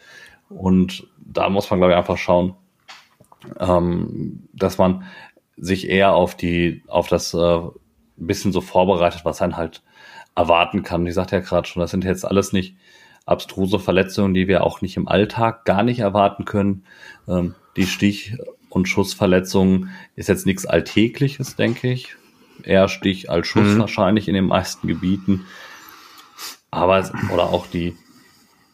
[0.48, 2.54] Und da muss man, glaube ich, einfach schauen,
[3.58, 5.04] ähm, dass man
[5.56, 7.60] sich eher auf die, auf das äh,
[8.16, 9.82] bisschen so vorbereitet, was einen halt
[10.34, 11.06] erwarten kann.
[11.06, 12.76] Ich sagte ja gerade schon, das sind jetzt alles nicht
[13.26, 16.84] abstruse Verletzungen, die wir auch nicht im Alltag gar nicht erwarten können.
[17.28, 18.36] Ähm, die Stich-
[18.68, 22.16] und Schussverletzungen ist jetzt nichts Alltägliches, denke ich.
[22.62, 23.78] Eher Stich als Schuss mhm.
[23.78, 25.46] wahrscheinlich in den meisten Gebieten.
[26.70, 27.96] Aber, oder auch die,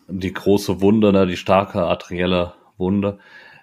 [0.08, 3.18] die große Wunde, ne, die starke arterielle Wunde.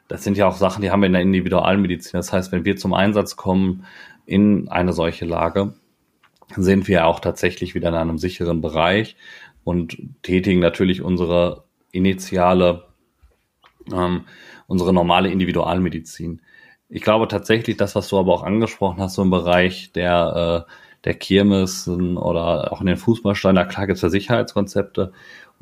[0.08, 2.18] Das sind ja auch Sachen, die haben wir in der Individualmedizin.
[2.18, 3.86] Das heißt, wenn wir zum Einsatz kommen
[4.26, 5.74] in eine solche Lage,
[6.56, 9.16] sind wir auch tatsächlich wieder in einem sicheren Bereich
[9.64, 12.84] und tätigen natürlich unsere initiale,
[13.92, 14.26] ähm,
[14.68, 16.42] unsere normale Individualmedizin.
[16.90, 20.72] Ich glaube tatsächlich, das, was du aber auch angesprochen hast, so im Bereich der, äh,
[21.06, 25.12] der Kirmessen oder auch in den Fußballsteinen, da klar gibt es ja Sicherheitskonzepte.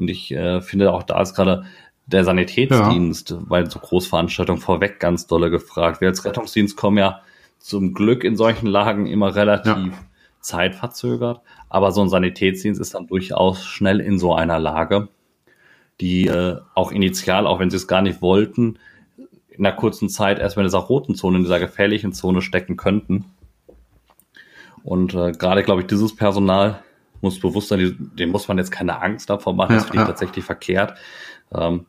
[0.02, 1.64] Und ich äh, finde auch da ist gerade
[2.08, 3.38] der Sanitätsdienst, ja.
[3.48, 6.02] weil so Großveranstaltungen vorweg ganz dolle gefragt.
[6.02, 7.22] Wir als Rettungsdienst kommen ja
[7.60, 9.94] zum Glück in solchen Lagen immer relativ ja.
[10.42, 11.42] zeitverzögert.
[11.70, 15.08] Aber so ein Sanitätsdienst ist dann durchaus schnell in so einer Lage,
[16.02, 18.80] die äh, auch initial, auch wenn sie es gar nicht wollten,
[19.50, 23.26] in einer kurzen Zeit erstmal in dieser roten Zone, in dieser gefährlichen Zone stecken könnten.
[24.84, 26.82] Und äh, gerade, glaube ich, dieses Personal
[27.22, 30.02] muss bewusst sein, dem muss man jetzt keine Angst davor machen, ja, das finde ich
[30.02, 30.08] ja.
[30.08, 30.98] tatsächlich verkehrt.
[31.54, 31.86] Ähm,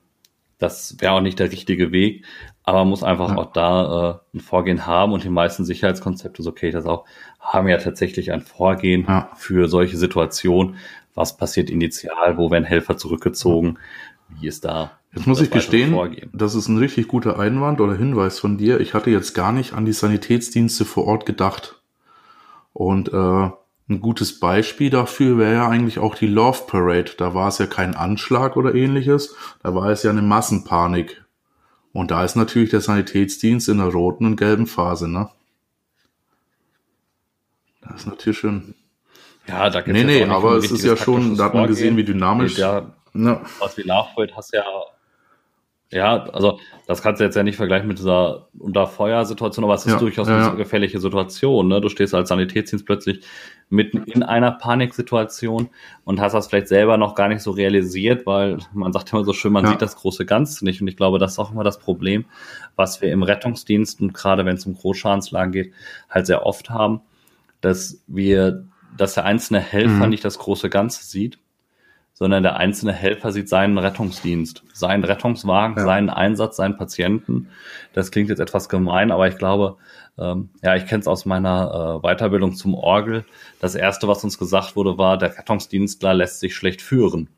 [0.59, 2.25] das wäre auch nicht der richtige Weg,
[2.63, 3.37] aber man muss einfach ja.
[3.37, 7.05] auch da äh, ein Vorgehen haben und die meisten Sicherheitskonzepte, so kenne ich das auch,
[7.41, 10.77] haben ja tatsächlich ein Vorgehen für solche Situationen.
[11.15, 12.39] Was passiert initial?
[12.39, 13.79] Wo werden Helfer zurückgezogen?
[14.29, 16.31] Wie ist da Jetzt muss ich gestehen, Vorgehen.
[16.33, 18.81] das ist ein richtig guter Einwand oder Hinweis von dir.
[18.81, 21.83] Ich hatte jetzt gar nicht an die Sanitätsdienste vor Ort gedacht.
[22.73, 23.51] Und äh,
[23.93, 27.13] ein gutes Beispiel dafür wäre ja eigentlich auch die Love Parade.
[27.17, 31.25] Da war es ja kein Anschlag oder ähnliches, da war es ja eine Massenpanik.
[31.93, 35.31] Und da ist natürlich der Sanitätsdienst in der roten und gelben Phase, ne?
[37.83, 38.75] Das ist natürlich schön.
[39.47, 42.05] Ja, da gibt's Nee, nee, aber es ist ja schon, da hat man gesehen, wie
[42.05, 42.57] dynamisch.
[42.57, 42.93] Ja.
[43.13, 44.65] Was wie Love Parade hast ja
[45.93, 49.93] ja, also das kannst du jetzt ja nicht vergleichen mit dieser Unterfeuersituation, aber es ist
[49.93, 51.69] ja, durchaus ja, eine gefährliche Situation.
[51.69, 51.83] Ne?
[51.83, 53.21] Du stehst als Sanitätsdienst plötzlich
[53.69, 55.69] mitten in einer Paniksituation
[56.05, 59.35] und hast das vielleicht selber noch gar nicht so realisiert, weil man sagt immer so
[59.35, 59.71] schön, man ja.
[59.73, 60.81] sieht das große Ganze nicht.
[60.81, 62.25] Und ich glaube, das ist auch immer das Problem,
[62.75, 65.75] was wir im Rettungsdienst und gerade wenn es um Großschadenslagen geht,
[66.09, 67.03] halt sehr oft haben,
[67.61, 68.65] dass wir,
[68.97, 70.09] dass der einzelne Helfer mhm.
[70.09, 71.39] nicht das große Ganze sieht
[72.23, 75.83] sondern der einzelne Helfer sieht seinen Rettungsdienst, seinen Rettungswagen, ja.
[75.83, 77.49] seinen Einsatz, seinen Patienten.
[77.95, 79.75] Das klingt jetzt etwas gemein, aber ich glaube,
[80.17, 83.25] ähm, ja, ich kenne es aus meiner äh, Weiterbildung zum Orgel.
[83.59, 87.29] Das erste, was uns gesagt wurde, war, der Rettungsdienstler lässt sich schlecht führen.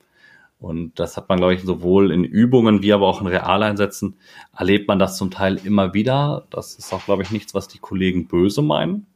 [0.58, 4.18] Und das hat man, glaube ich, sowohl in Übungen wie aber auch in Realeinsätzen
[4.54, 6.44] erlebt man das zum Teil immer wieder.
[6.50, 9.06] Das ist auch, glaube ich, nichts, was die Kollegen böse meinen.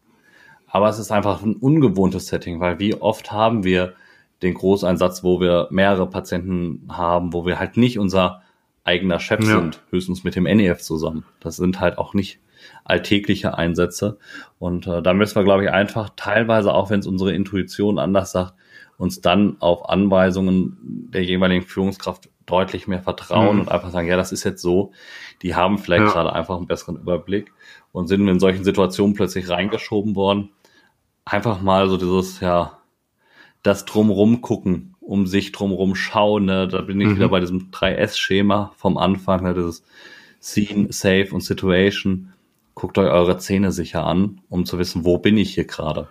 [0.67, 3.93] Aber es ist einfach ein ungewohntes Setting, weil wie oft haben wir
[4.43, 8.43] den Großeinsatz, wo wir mehrere Patienten haben, wo wir halt nicht unser
[8.85, 9.61] eigener Chef ja.
[9.61, 11.25] sind, höchstens mit dem NEF zusammen.
[11.41, 12.41] Das sind halt auch nicht
[12.85, 14.19] alltägliche Einsätze.
[14.59, 18.33] Und äh, da müssen wir, glaube ich, einfach teilweise, auch wenn es unsere Intuition anders
[18.33, 18.55] sagt,
[18.97, 23.61] uns dann auf Anweisungen der jeweiligen Führungskraft deutlich mehr vertrauen mhm.
[23.63, 24.93] und einfach sagen, ja, das ist jetzt so.
[25.43, 26.13] Die haben vielleicht ja.
[26.13, 27.53] gerade einfach einen besseren Überblick
[27.93, 30.51] und sind in solchen Situationen plötzlich reingeschoben worden.
[31.25, 32.78] Einfach mal so dieses, ja,
[33.63, 36.45] das drumrum gucken, um sich drumrum schauen.
[36.45, 36.69] Ne?
[36.69, 37.17] Da bin ich mhm.
[37.17, 39.55] wieder bei diesem 3S-Schema vom Anfang, ne?
[39.55, 39.83] dieses
[40.41, 42.33] Scene, Safe und Situation.
[42.75, 46.09] Guckt euch eure Zähne sicher an, um zu wissen, wo bin ich hier gerade.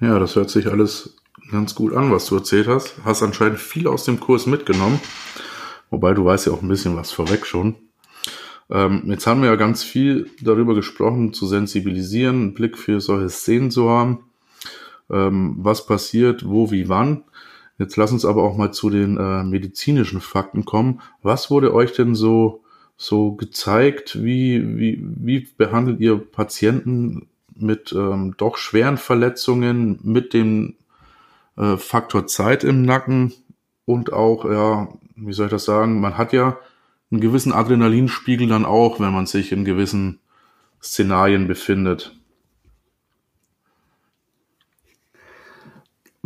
[0.00, 1.16] Ja, das hört sich alles
[1.50, 2.96] ganz gut an, was du erzählt hast.
[3.04, 5.00] Hast anscheinend viel aus dem Kurs mitgenommen.
[5.90, 7.76] Wobei du weißt ja auch ein bisschen was vorweg schon.
[8.70, 13.28] Ähm, jetzt haben wir ja ganz viel darüber gesprochen, zu sensibilisieren, einen Blick für solche
[13.28, 14.24] Szenen zu haben.
[15.10, 17.24] Ähm, was passiert, wo, wie, wann.
[17.78, 21.00] Jetzt lass uns aber auch mal zu den äh, medizinischen Fakten kommen.
[21.22, 22.62] Was wurde euch denn so,
[22.96, 24.22] so gezeigt?
[24.22, 30.76] Wie, wie, wie behandelt ihr Patienten mit ähm, doch schweren Verletzungen, mit dem
[31.56, 33.32] äh, Faktor Zeit im Nacken
[33.84, 36.58] und auch, ja, wie soll ich das sagen, man hat ja
[37.10, 40.20] einen gewissen Adrenalinspiegel dann auch, wenn man sich in gewissen
[40.82, 42.16] Szenarien befindet.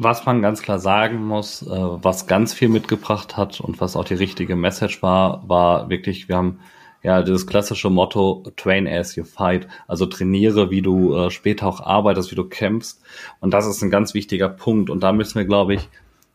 [0.00, 4.04] Was man ganz klar sagen muss, äh, was ganz viel mitgebracht hat und was auch
[4.04, 6.60] die richtige Message war, war wirklich, wir haben
[7.02, 11.80] ja dieses klassische Motto Train as you fight, also trainiere, wie du äh, später auch
[11.80, 13.02] arbeitest, wie du kämpfst.
[13.40, 14.88] Und das ist ein ganz wichtiger Punkt.
[14.88, 15.88] Und da müssen wir, glaube ich,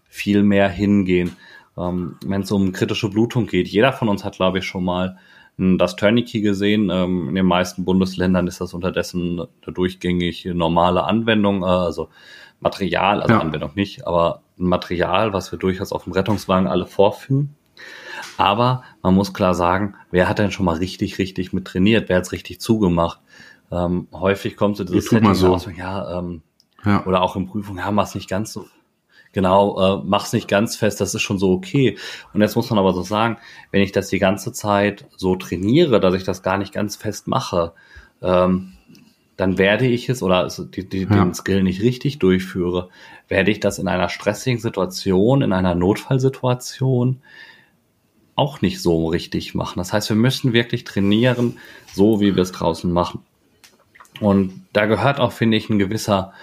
[0.10, 1.38] viel mehr hingehen
[1.78, 3.68] ähm, wenn es um kritische Blutung geht.
[3.68, 5.18] Jeder von uns hat, glaube ich, schon mal
[5.58, 6.90] das Tourniquet gesehen.
[6.92, 12.10] Ähm, in den meisten Bundesländern ist das unterdessen eine durchgängig normale Anwendung, äh, also
[12.64, 13.40] Material, also ja.
[13.40, 17.56] Anwendung nicht, aber ein Material, was wir durchaus auf dem Rettungswagen alle vorfinden.
[18.38, 22.10] Aber man muss klar sagen, wer hat denn schon mal richtig, richtig mit trainiert?
[22.10, 23.20] Wer hat's richtig zugemacht?
[23.72, 25.52] Ähm, häufig kommt so dieses Setting so.
[25.52, 26.42] raus, ja, ähm,
[26.86, 28.66] ja, oder auch in Prüfungen, ja, mach's nicht ganz so
[29.32, 31.98] genau, äh, mach's nicht ganz fest, das ist schon so okay.
[32.34, 33.38] Und jetzt muss man aber so sagen,
[33.72, 37.28] wenn ich das die ganze Zeit so trainiere, dass ich das gar nicht ganz fest
[37.28, 37.74] mache,
[38.22, 38.74] ähm,
[39.38, 41.08] dann werde ich es oder die, die, ja.
[41.08, 42.90] den Skill nicht richtig durchführe,
[43.28, 47.22] werde ich das in einer stressigen Situation, in einer Notfallsituation
[48.36, 49.78] auch nicht so richtig machen.
[49.78, 51.58] Das heißt, wir müssen wirklich trainieren,
[51.94, 53.22] so wie wir es draußen machen.
[54.20, 56.34] Und da gehört auch, finde ich, ein gewisser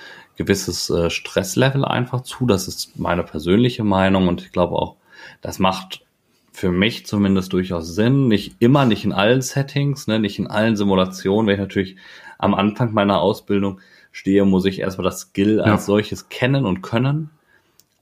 [0.40, 2.46] gewisses äh, Stresslevel einfach zu.
[2.46, 4.96] Das ist meine persönliche Meinung und ich glaube auch,
[5.42, 6.02] das macht
[6.50, 8.28] für mich zumindest durchaus Sinn.
[8.28, 11.46] Nicht immer, nicht in allen Settings, ne, nicht in allen Simulationen.
[11.46, 11.96] Wenn ich natürlich
[12.40, 13.80] am Anfang meiner Ausbildung
[14.12, 15.64] stehe, muss ich erstmal das Skill ja.
[15.64, 17.30] als solches kennen und können.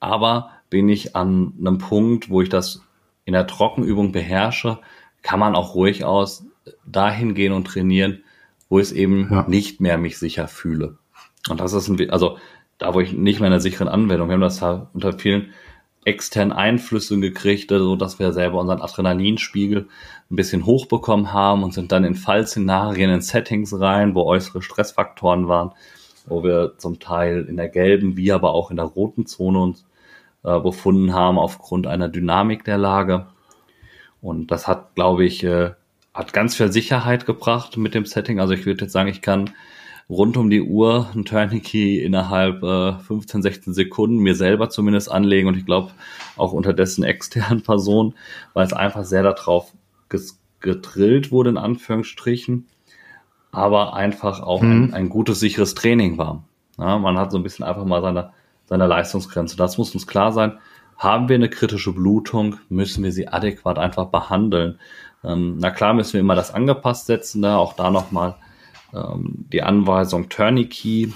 [0.01, 2.83] Aber bin ich an einem Punkt, wo ich das
[3.25, 4.79] in der Trockenübung beherrsche,
[5.23, 6.45] kann man auch ruhig aus
[6.87, 8.23] dahin gehen und trainieren,
[8.69, 9.45] wo ich es eben ja.
[9.49, 10.99] nicht mehr mich sicher fühle.
[11.49, 12.39] Und das ist ein, also
[12.79, 15.53] da, wo ich nicht mehr in einer sicheren Anwendung, wir haben das unter vielen
[16.05, 19.89] externen Einflüssen gekriegt, so also dass wir selber unseren Adrenalinspiegel
[20.31, 25.49] ein bisschen hochbekommen haben und sind dann in Fallszenarien, in Settings rein, wo äußere Stressfaktoren
[25.49, 25.73] waren,
[26.27, 29.87] wo wir zum Teil in der gelben, wie aber auch in der roten Zone uns
[30.45, 33.27] äh, befunden haben aufgrund einer Dynamik der Lage.
[34.21, 35.73] Und das hat, glaube ich, äh,
[36.15, 38.41] hat ganz viel Sicherheit gebracht mit dem Setting.
[38.41, 39.51] Also ich würde jetzt sagen, ich kann
[40.09, 45.49] rund um die Uhr ein Tourniquet innerhalb äh, 15, 16 Sekunden mir selber zumindest anlegen
[45.49, 45.91] und ich glaube
[46.37, 48.15] auch unterdessen externen Personen,
[48.55, 49.73] weil es einfach sehr darauf
[50.61, 52.67] gedrillt wurde, in Anführungsstrichen,
[53.53, 54.85] aber einfach auch mhm.
[54.85, 56.45] ein, ein, gutes, sicheres Training war.
[56.79, 58.33] Ja, man hat so ein bisschen einfach mal seine,
[58.67, 59.57] seine Leistungsgrenze.
[59.57, 60.59] Das muss uns klar sein.
[60.97, 64.79] Haben wir eine kritische Blutung, müssen wir sie adäquat einfach behandeln.
[65.23, 68.37] Ähm, na klar müssen wir immer das angepasst setzen, da auch da nochmal
[68.95, 71.13] ähm, die Anweisung Tourniquet,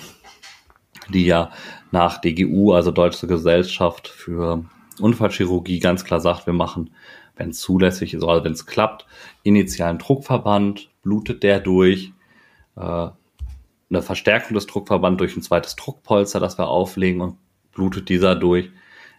[1.08, 1.50] die ja
[1.90, 4.64] nach DGU, also Deutsche Gesellschaft für
[5.00, 6.90] Unfallchirurgie, ganz klar sagt, wir machen,
[7.36, 9.06] wenn es zulässig ist, oder wenn es klappt,
[9.42, 12.12] initialen Druckverband, blutet der durch,
[12.76, 13.08] äh,
[13.92, 17.36] eine Verstärkung des Druckverbands durch ein zweites Druckpolster, das wir auflegen und
[17.72, 18.70] blutet dieser durch,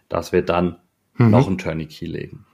[0.08, 0.78] dass wir dann
[1.14, 1.30] mhm.
[1.30, 2.44] noch ein Tourniquet legen.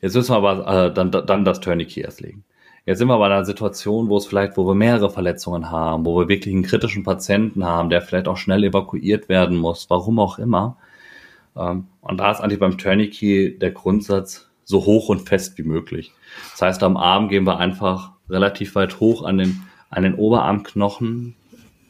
[0.00, 2.44] Jetzt müssen wir aber äh, dann, dann das Tourniquet erst legen.
[2.90, 6.18] Jetzt sind wir bei einer Situation, wo es vielleicht, wo wir mehrere Verletzungen haben, wo
[6.18, 10.40] wir wirklich einen kritischen Patienten haben, der vielleicht auch schnell evakuiert werden muss, warum auch
[10.40, 10.76] immer.
[11.56, 16.12] Ähm, und da ist eigentlich beim Tourniquet der Grundsatz so hoch und fest wie möglich.
[16.50, 21.36] Das heißt, am Arm gehen wir einfach relativ weit hoch an den, an den Oberarmknochen,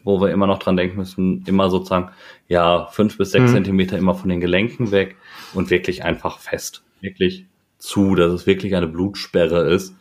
[0.05, 2.11] wo wir immer noch dran denken müssen, immer sozusagen,
[2.47, 3.55] ja, fünf bis sechs mhm.
[3.55, 5.17] Zentimeter immer von den Gelenken weg
[5.55, 6.83] und wirklich einfach fest.
[7.01, 7.47] Wirklich
[7.79, 9.95] zu, dass es wirklich eine Blutsperre ist.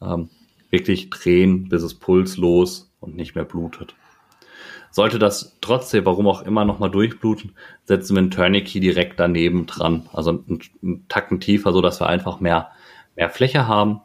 [0.00, 0.28] Ähm,
[0.70, 3.94] wirklich drehen, bis es pulslos und nicht mehr blutet.
[4.90, 7.52] Sollte das trotzdem, warum auch immer, nochmal durchbluten,
[7.84, 10.08] setzen wir einen Tourniquet direkt daneben dran.
[10.12, 12.70] Also einen, einen Tacken tiefer, so dass wir einfach mehr,
[13.16, 14.00] mehr Fläche haben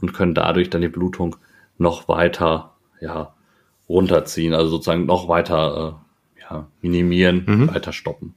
[0.00, 1.36] und können dadurch dann die Blutung
[1.78, 3.34] noch weiter, ja,
[3.88, 6.00] runterziehen, also sozusagen noch weiter,
[6.36, 7.74] äh, ja, minimieren, mhm.
[7.74, 8.34] weiter stoppen.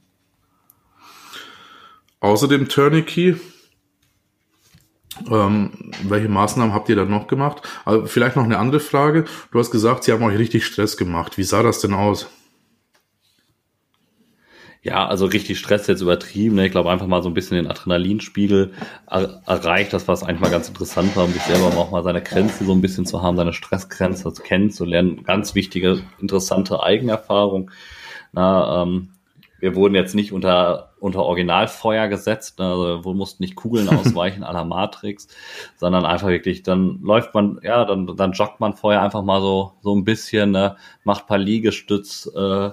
[2.20, 3.36] Außer dem Tourniquet
[5.30, 5.70] ähm,
[6.04, 7.62] welche Maßnahmen habt ihr dann noch gemacht?
[7.84, 9.24] Also vielleicht noch eine andere Frage.
[9.50, 11.38] Du hast gesagt, sie haben euch richtig Stress gemacht.
[11.38, 12.28] Wie sah das denn aus?
[14.86, 16.54] Ja, also richtig Stress jetzt übertrieben.
[16.54, 16.66] Ne?
[16.66, 18.72] Ich glaube einfach mal so ein bisschen den Adrenalinspiegel
[19.08, 19.92] er erreicht.
[19.92, 22.80] Das war eigentlich mal ganz interessant, um sich selber auch mal seine Grenze so ein
[22.80, 25.24] bisschen zu haben, seine Stressgrenze kennenzulernen.
[25.24, 27.72] Ganz wichtige, interessante Eigenerfahrung.
[28.32, 29.08] Na, ähm,
[29.66, 32.66] wir wurden jetzt nicht unter, unter Originalfeuer gesetzt, ne?
[32.66, 35.26] also wir mussten nicht Kugeln ausweichen aller Matrix,
[35.76, 39.72] sondern einfach wirklich, dann läuft man, ja, dann, dann joggt man vorher einfach mal so,
[39.80, 40.76] so ein bisschen, ne?
[41.02, 42.70] macht paar Liegestütz äh,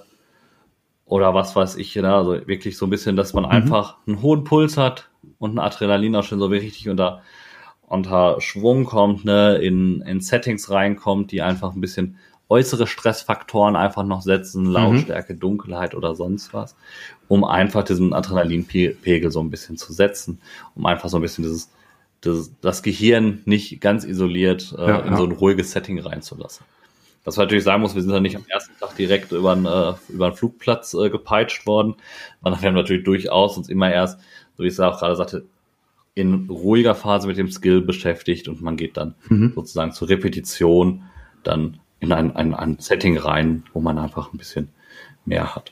[1.05, 2.13] oder was weiß ich, ne?
[2.13, 3.49] also wirklich so ein bisschen, dass man mhm.
[3.49, 7.23] einfach einen hohen Puls hat und ein Adrenalin auch schon so richtig unter,
[7.87, 9.55] unter Schwung kommt, ne?
[9.55, 12.17] in, in Settings reinkommt, die einfach ein bisschen
[12.53, 14.65] äußere Stressfaktoren einfach noch setzen.
[14.65, 15.39] Lautstärke, mhm.
[15.39, 16.75] Dunkelheit oder sonst was,
[17.27, 20.39] um einfach diesen Adrenalinpegel so ein bisschen zu setzen,
[20.75, 21.71] um einfach so ein bisschen dieses,
[22.21, 25.17] das, das Gehirn nicht ganz isoliert äh, ja, in ja.
[25.17, 26.65] so ein ruhiges Setting reinzulassen.
[27.25, 29.65] Was man natürlich sagen muss, wir sind ja nicht am ersten Tag direkt über einen,
[29.65, 31.95] äh, über einen Flugplatz äh, gepeitscht worden,
[32.43, 34.19] sondern wir haben natürlich durchaus uns immer erst,
[34.55, 35.45] so wie ich es auch gerade sagte,
[36.15, 39.53] in ruhiger Phase mit dem Skill beschäftigt und man geht dann mhm.
[39.55, 41.03] sozusagen zur Repetition
[41.43, 44.69] dann in ein, ein, ein Setting rein, wo man einfach ein bisschen
[45.25, 45.71] mehr hat.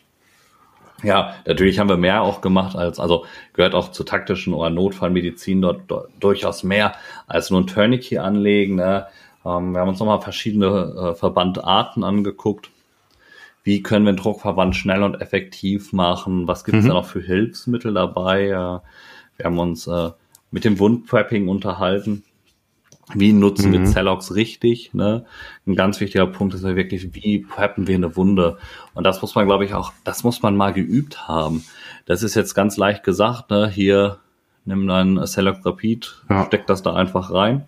[1.04, 5.62] Ja, natürlich haben wir mehr auch gemacht als, also gehört auch zur taktischen oder Notfallmedizin
[5.62, 6.94] dort, dort durchaus mehr
[7.28, 8.76] als nur ein Tourniquet anlegen.
[8.76, 9.08] Ne?
[9.44, 12.70] Ähm, wir haben uns nochmal verschiedene äh, Verbandarten angeguckt.
[13.63, 16.48] Wie können wir einen Druckverband schnell und effektiv machen?
[16.48, 16.89] Was gibt es mhm.
[16.89, 18.46] da noch für Hilfsmittel dabei?
[18.46, 18.80] Äh,
[19.38, 20.12] wir haben uns äh,
[20.52, 22.24] mit dem Wundprepping unterhalten.
[23.13, 23.74] Wie nutzen mhm.
[23.74, 24.93] wir Cellox richtig?
[24.93, 25.26] Ne?
[25.65, 28.58] Ein ganz wichtiger Punkt ist ja wirklich, wie preppen wir eine Wunde?
[28.93, 31.63] Und das muss man, glaube ich, auch, das muss man mal geübt haben.
[32.06, 33.69] Das ist jetzt ganz leicht gesagt, ne?
[33.69, 34.19] Hier,
[34.65, 36.45] nimm dein Cellox Rapid, ja.
[36.45, 37.67] steck das da einfach rein,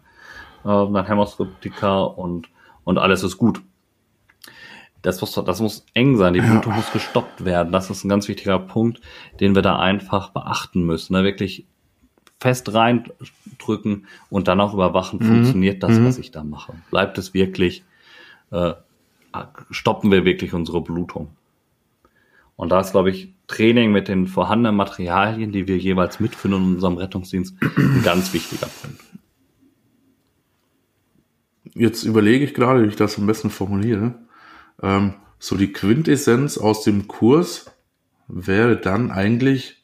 [0.63, 2.49] äh, dein Hämosriptika und,
[2.83, 3.61] und alles ist gut.
[5.01, 6.77] Das muss, das muss eng sein, die Blutung ja.
[6.77, 7.73] muss gestoppt werden.
[7.73, 9.01] Das ist ein ganz wichtiger Punkt,
[9.41, 11.13] den wir da einfach beachten müssen.
[11.13, 11.25] Ne?
[11.25, 11.65] Wirklich
[12.43, 15.27] fest reindrücken und dann auch überwachen, mhm.
[15.27, 16.05] funktioniert das, mhm.
[16.05, 16.73] was ich da mache?
[16.91, 17.85] Bleibt es wirklich,
[18.51, 18.73] äh,
[19.71, 21.29] stoppen wir wirklich unsere Blutung?
[22.57, 26.75] Und da ist, glaube ich, Training mit den vorhandenen Materialien, die wir jeweils mitführen in
[26.75, 29.01] unserem Rettungsdienst, ein ganz wichtiger Punkt.
[31.73, 34.15] Jetzt überlege ich gerade, wie ich das am besten formuliere.
[34.81, 37.71] Ähm, so die Quintessenz aus dem Kurs
[38.27, 39.82] wäre dann eigentlich,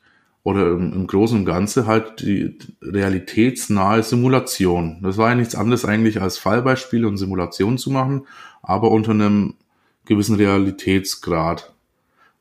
[0.50, 5.00] oder im, im Großen und Ganzen halt die realitätsnahe Simulation.
[5.04, 8.26] Das war ja nichts anderes eigentlich als Fallbeispiele und Simulationen zu machen,
[8.64, 9.54] aber unter einem
[10.06, 11.74] gewissen Realitätsgrad.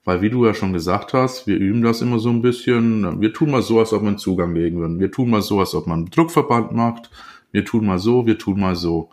[0.04, 3.20] Weil wie du ja schon gesagt hast, wir üben das immer so ein bisschen.
[3.20, 5.00] Wir tun mal so, als ob man Zugang legen würden.
[5.00, 7.10] Wir tun mal so, als ob man einen Druckverband macht.
[7.52, 9.10] Wir tun mal so, wir tun mal so.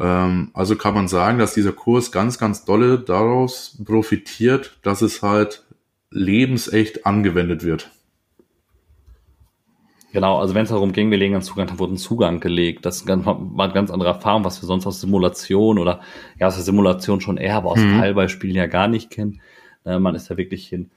[0.00, 5.20] Ähm, also kann man sagen, dass dieser Kurs ganz, ganz dolle daraus profitiert, dass es
[5.20, 5.64] halt
[6.12, 7.90] lebensecht angewendet wird.
[10.12, 12.84] Genau, also wenn es darum ging, wir legen einen Zugang, dann wurde ein Zugang gelegt.
[12.84, 16.00] Das war eine ganz andere Erfahrung, was wir sonst aus Simulation oder
[16.38, 17.98] ja, aus der Simulation schon eher, aber aus mhm.
[17.98, 19.40] Fallbeispielen ja gar nicht kennen.
[19.86, 20.90] Äh, man ist ja wirklich hin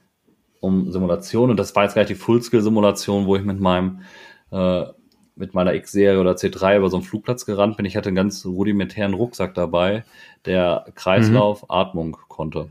[0.60, 4.00] um Simulation und das war jetzt gleich die Fullskill-Simulation, wo ich mit meinem
[4.50, 4.84] äh,
[5.36, 7.84] mit meiner X-Serie oder C3 über so einen Flugplatz gerannt bin.
[7.84, 10.04] Ich hatte einen ganz rudimentären Rucksack dabei,
[10.46, 11.66] der Kreislauf, mhm.
[11.70, 12.70] Atmung konnte.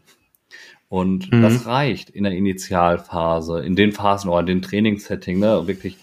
[0.96, 1.41] Und mhm.
[1.41, 5.98] das reicht in der Initialphase, in den Phasen oder in den Trainingssetting, ne, wirklich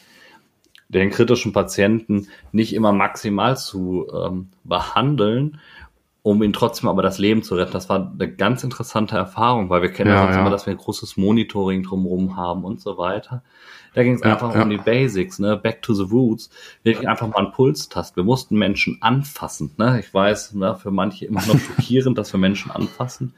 [0.91, 5.61] den kritischen Patienten nicht immer maximal zu ähm, behandeln,
[6.21, 7.73] um ihn trotzdem aber das Leben zu retten.
[7.73, 10.41] Das war eine ganz interessante Erfahrung, weil wir kennen ja, ja.
[10.41, 13.43] immer, dass wir ein großes Monitoring drumherum haben und so weiter.
[13.95, 14.63] Da ging es ja, einfach ja.
[14.63, 15.57] um die Basics, ne?
[15.57, 16.51] Back to the roots.
[16.83, 18.15] Wirklich einfach mal einen Pulstast.
[18.17, 19.73] Wir mussten Menschen anfassen.
[19.79, 20.01] Ne?
[20.01, 23.33] Ich weiß, ne, für manche immer noch schockierend, dass wir Menschen anfassen.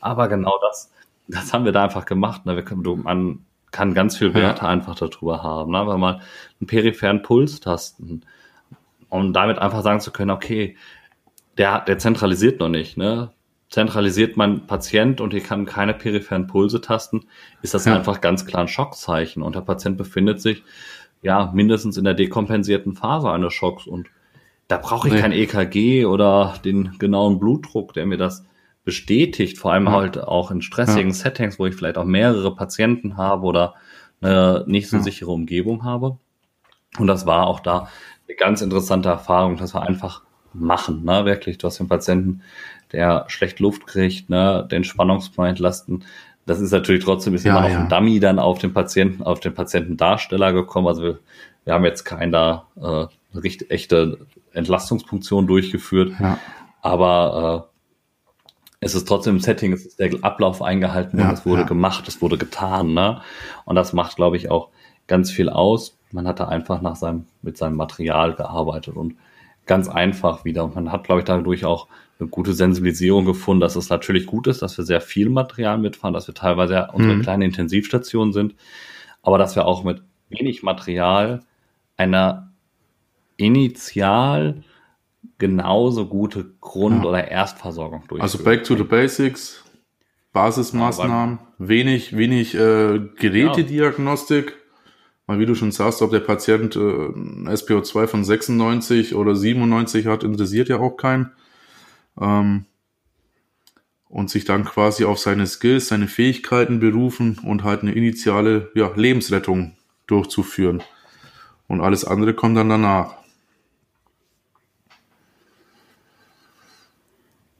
[0.00, 0.90] Aber genau das,
[1.28, 2.46] das haben wir da einfach gemacht.
[2.46, 2.62] Ne?
[2.64, 4.68] Können, du, man kann ganz viel Werte ja.
[4.68, 5.86] einfach darüber haben, ne?
[5.86, 6.16] weil man
[6.60, 8.22] einen peripheren Puls tasten
[9.08, 10.76] um damit einfach sagen zu können, okay,
[11.56, 13.30] der, der zentralisiert noch nicht, ne?
[13.70, 17.26] Zentralisiert mein Patient und ich kann keine peripheren Pulse tasten,
[17.60, 17.94] ist das ja.
[17.94, 20.62] einfach ganz klar ein Schockzeichen und der Patient befindet sich
[21.20, 24.08] ja mindestens in der dekompensierten Phase eines Schocks und
[24.68, 25.20] da brauche ich nee.
[25.20, 28.44] kein EKG oder den genauen Blutdruck, der mir das
[28.88, 29.92] bestätigt, vor allem ja.
[29.92, 31.14] halt auch in stressigen ja.
[31.14, 33.74] Settings, wo ich vielleicht auch mehrere Patienten habe oder
[34.22, 35.02] eine nicht so ja.
[35.02, 36.16] sichere Umgebung habe.
[36.98, 37.90] Und das war auch da
[38.26, 40.22] eine ganz interessante Erfahrung, dass wir einfach
[40.54, 41.58] machen, ne, wirklich.
[41.58, 42.40] Du hast den Patienten,
[42.92, 46.02] der schlecht Luft kriegt, ne, den Spannungsplan entlasten.
[46.46, 49.40] Das ist natürlich trotzdem ist ja, immer noch ein Dummy dann auf den Patienten, auf
[49.40, 50.86] den Patientendarsteller gekommen.
[50.86, 51.18] Also wir,
[51.66, 54.16] wir haben jetzt kein da äh, richtig echte
[54.54, 56.12] Entlastungsfunktion durchgeführt.
[56.18, 56.38] Ja.
[56.80, 57.67] Aber äh,
[58.80, 61.66] es ist trotzdem im Setting, es ist der Ablauf eingehalten ja, es wurde ja.
[61.66, 62.94] gemacht, es wurde getan.
[62.94, 63.20] Ne?
[63.64, 64.68] Und das macht, glaube ich, auch
[65.06, 65.98] ganz viel aus.
[66.12, 69.16] Man hat da einfach nach seinem, mit seinem Material gearbeitet und
[69.66, 70.64] ganz einfach wieder.
[70.64, 71.88] Und man hat, glaube ich, dadurch auch
[72.20, 76.14] eine gute Sensibilisierung gefunden, dass es natürlich gut ist, dass wir sehr viel Material mitfahren,
[76.14, 77.22] dass wir teilweise ja unsere mhm.
[77.22, 78.54] kleine Intensivstation sind,
[79.22, 81.42] aber dass wir auch mit wenig Material
[81.96, 82.50] einer
[83.36, 84.62] initial
[85.38, 87.08] genauso gute Grund- ja.
[87.08, 88.20] oder Erstversorgung durchführen.
[88.20, 89.64] Also back to the basics,
[90.32, 94.54] Basismaßnahmen, wenig, wenig äh, Gerätediagnostik,
[95.26, 100.24] weil wie du schon sagst, ob der Patient äh, SPO2 von 96 oder 97 hat,
[100.24, 101.32] interessiert ja auch keinen.
[102.20, 102.64] Ähm,
[104.08, 108.90] und sich dann quasi auf seine Skills, seine Fähigkeiten berufen und halt eine initiale ja,
[108.94, 110.82] Lebensrettung durchzuführen.
[111.66, 113.17] Und alles andere kommt dann danach.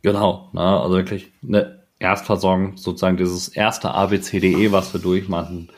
[0.02, 5.70] Genau, ne, also wirklich eine Erstversorgung, sozusagen dieses erste ABCDE, was wir durchmachen,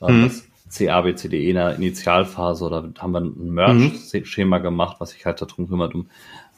[0.00, 0.24] äh, mhm.
[0.24, 5.68] das CABCDE in der Initialphase oder haben wir ein Merge-Schema gemacht, was sich halt darum
[5.68, 6.08] kümmert, um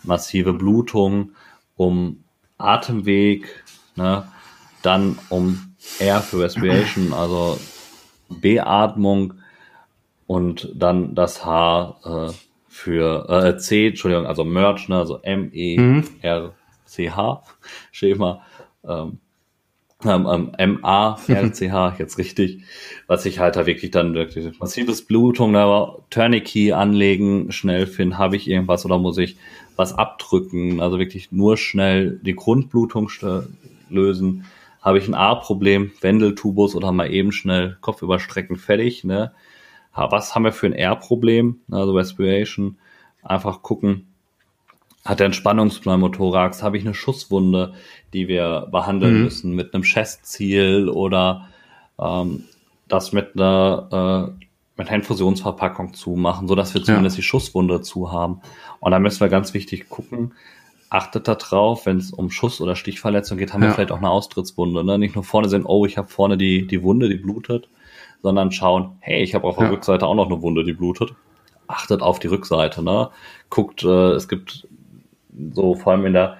[0.02, 1.32] massive Blutung,
[1.76, 2.24] um
[2.58, 3.64] Atemweg,
[3.96, 4.26] ne,
[4.82, 7.58] dann um Air für Respiration, also
[8.28, 9.34] Beatmung
[10.26, 12.32] und dann das H äh,
[12.68, 16.40] für äh, C, Entschuldigung, also Merge, ne, also M-E-R.
[16.40, 16.50] Mhm.
[16.90, 18.42] CH-Schema.
[18.84, 19.18] Ähm,
[20.04, 22.62] ähm, M-A-R-C-H, jetzt richtig,
[23.06, 28.36] was ich halt da wirklich dann wirklich massives Blutung, da Tourniquet anlegen, schnell finden, habe
[28.36, 29.36] ich irgendwas oder muss ich
[29.76, 33.10] was abdrücken, also wirklich nur schnell die Grundblutung
[33.90, 34.46] lösen.
[34.80, 39.32] Habe ich ein A-Problem, Wendeltubus oder mal eben schnell Kopf überstrecken, fertig, ne?
[39.92, 42.78] Was haben wir für ein R-Problem, also Respiration,
[43.22, 44.06] einfach gucken,
[45.04, 47.74] hat er einen Spannungspneumothorax, habe ich eine Schusswunde,
[48.12, 49.24] die wir behandeln mhm.
[49.24, 51.48] müssen mit einem Chestziel oder
[51.98, 52.44] ähm,
[52.88, 54.46] das mit einer äh,
[54.76, 57.20] mit einer Infusionsverpackung zumachen, so dass wir zumindest ja.
[57.20, 58.40] die Schusswunde zu haben.
[58.80, 60.32] Und da müssen wir ganz wichtig gucken,
[60.88, 63.68] achtet da drauf, wenn es um Schuss- oder Stichverletzung geht, haben ja.
[63.68, 64.82] wir vielleicht auch eine Austrittswunde.
[64.82, 64.98] Ne?
[64.98, 67.68] Nicht nur vorne sehen, oh, ich habe vorne die, die Wunde, die blutet,
[68.22, 69.70] sondern schauen, hey, ich habe auf der ja.
[69.70, 71.14] Rückseite auch noch eine Wunde, die blutet.
[71.68, 73.10] Achtet auf die Rückseite, ne?
[73.50, 74.66] Guckt, äh, es gibt
[75.52, 76.38] so vor allem in der,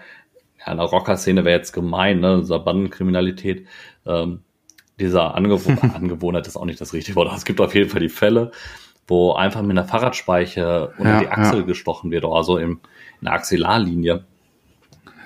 [0.58, 3.66] ja, in der Rocker-Szene wäre jetzt gemein, ne, dieser Bandenkriminalität,
[4.06, 4.40] ähm,
[4.98, 8.00] dieser Angewohn Angewohnheit ist auch nicht das richtige Wort, aber es gibt auf jeden Fall
[8.00, 8.52] die Fälle,
[9.06, 11.66] wo einfach mit einer Fahrradspeiche unter ja, die Achsel ja.
[11.66, 12.80] gestochen wird, also im,
[13.20, 14.24] in der Axillarlinie.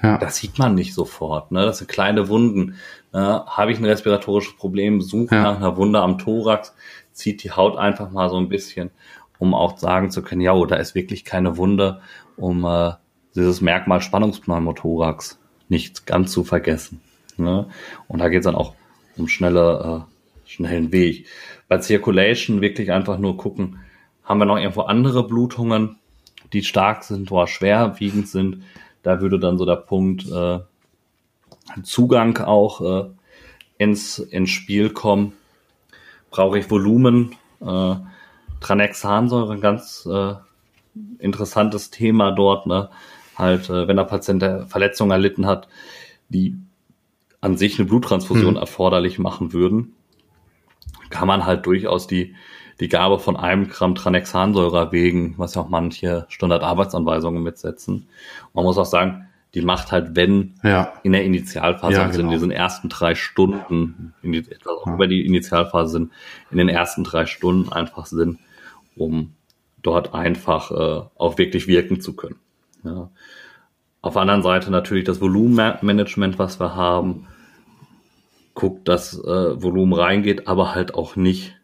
[0.02, 0.18] Ja.
[0.18, 1.50] Das sieht man nicht sofort.
[1.50, 1.64] Ne?
[1.64, 2.76] Das sind kleine Wunden.
[3.12, 5.42] Äh, Habe ich ein respiratorisches Problem, suche ja.
[5.42, 6.74] nach einer Wunde am Thorax,
[7.12, 8.90] zieht die Haut einfach mal so ein bisschen,
[9.38, 12.00] um auch sagen zu können, ja, oh, da ist wirklich keine Wunde,
[12.36, 12.92] um äh,
[13.34, 17.00] dieses Merkmal Spannungspneumothorax nicht ganz zu vergessen.
[17.36, 17.66] Ne?
[18.08, 18.74] Und da geht es dann auch
[19.16, 21.26] um schnelle, äh, schnellen Weg.
[21.68, 23.80] Bei Circulation wirklich einfach nur gucken,
[24.22, 25.96] haben wir noch irgendwo andere Blutungen,
[26.52, 28.62] die stark sind oder schwerwiegend sind.
[29.02, 30.60] Da würde dann so der Punkt äh,
[31.82, 33.10] Zugang auch äh,
[33.78, 35.32] ins, ins Spiel kommen.
[36.30, 37.36] Brauche ich Volumen?
[37.60, 37.96] Äh,
[38.60, 40.34] Tranexansäure, ein ganz äh,
[41.18, 42.66] interessantes Thema dort.
[42.66, 42.88] Ne?
[43.36, 45.68] Halt, äh, wenn der Patient eine Verletzung erlitten hat,
[46.28, 46.56] die
[47.40, 48.60] an sich eine Bluttransfusion hm.
[48.60, 49.94] erforderlich machen würden,
[51.10, 52.34] kann man halt durchaus die,
[52.80, 58.08] die Gabe von einem Gramm Tranexansäure erwägen, was ja auch manche Standardarbeitsanweisungen mitsetzen.
[58.52, 60.92] Man muss auch sagen, die macht halt, wenn ja.
[61.04, 62.32] in der Initialphase, ja, also genau.
[62.32, 64.94] in diesen ersten drei Stunden, in die, etwas ja.
[64.94, 66.12] über die Initialphase sind,
[66.50, 68.38] in den ersten drei Stunden einfach Sinn,
[68.96, 69.34] um
[69.82, 72.36] dort einfach äh, auch wirklich wirken zu können.
[72.84, 73.10] Ja.
[74.02, 77.26] Auf der anderen Seite natürlich das Volumenmanagement, was wir haben.
[78.54, 81.56] Guckt, dass äh, Volumen reingeht, aber halt auch nicht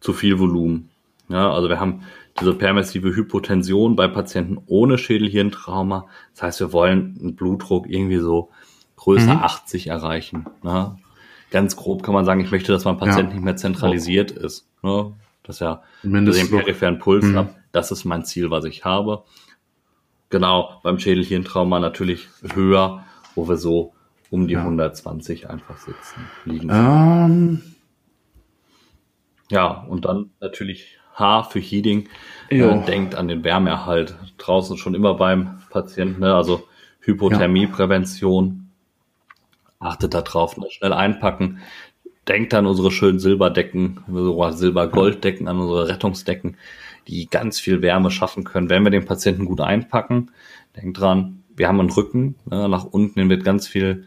[0.00, 0.90] zu viel Volumen.
[1.28, 2.02] Ja, also wir haben
[2.38, 6.06] diese permissive Hypotension bei Patienten ohne Schädelhirntrauma.
[6.34, 8.50] Das heißt, wir wollen einen Blutdruck irgendwie so
[8.96, 9.42] größer mhm.
[9.42, 10.46] 80 erreichen.
[10.62, 10.96] Ne?
[11.50, 13.34] Ganz grob kann man sagen, ich möchte, dass mein Patient ja.
[13.34, 14.68] nicht mehr zentralisiert ist.
[14.82, 15.14] Ne?
[15.44, 17.36] dass ja den peripheren Puls mhm.
[17.36, 17.54] habe.
[17.70, 19.24] Das ist mein Ziel, was ich habe.
[20.34, 22.26] Genau, beim Schädelhirntrauma natürlich
[22.56, 23.04] höher,
[23.36, 23.94] wo wir so
[24.30, 24.62] um die ja.
[24.62, 26.70] 120 einfach sitzen, liegen.
[26.70, 26.76] Um.
[26.76, 27.62] Ähm.
[29.48, 32.08] Ja, und dann natürlich H für Heating.
[32.48, 34.16] Äh, denkt an den Wärmeerhalt.
[34.38, 36.34] Draußen schon immer beim Patienten, ne?
[36.34, 36.66] also
[37.02, 38.70] Hypothermieprävention.
[39.78, 40.66] Achtet da drauf, ne?
[40.68, 41.60] schnell einpacken.
[42.26, 46.56] Denkt an unsere schönen Silberdecken, Silber-Golddecken, an unsere Rettungsdecken,
[47.08, 50.30] die ganz viel Wärme schaffen können, wenn wir den Patienten gut einpacken.
[50.76, 52.68] Denkt dran, wir haben einen Rücken, ne?
[52.68, 54.06] nach unten wird ganz viel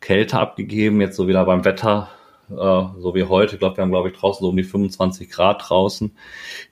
[0.00, 2.08] Kälte abgegeben, jetzt so wieder beim Wetter,
[2.50, 3.54] äh, so wie heute.
[3.54, 6.12] Ich glaube, wir haben, glaube ich, draußen so um die 25 Grad draußen.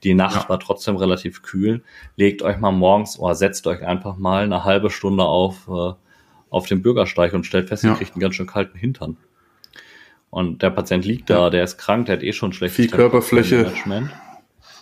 [0.02, 0.48] Die Nacht ja.
[0.48, 1.82] war trotzdem relativ kühl.
[2.16, 5.92] Legt euch mal morgens oder setzt euch einfach mal eine halbe Stunde auf, äh,
[6.50, 7.90] auf den Bürgersteig und stellt fest, ja.
[7.90, 9.16] ihr kriegt einen ganz schön kalten Hintern.
[10.30, 13.72] Und der Patient liegt da, der ist krank, der hat eh schon schlechtes Viel Körperfläche.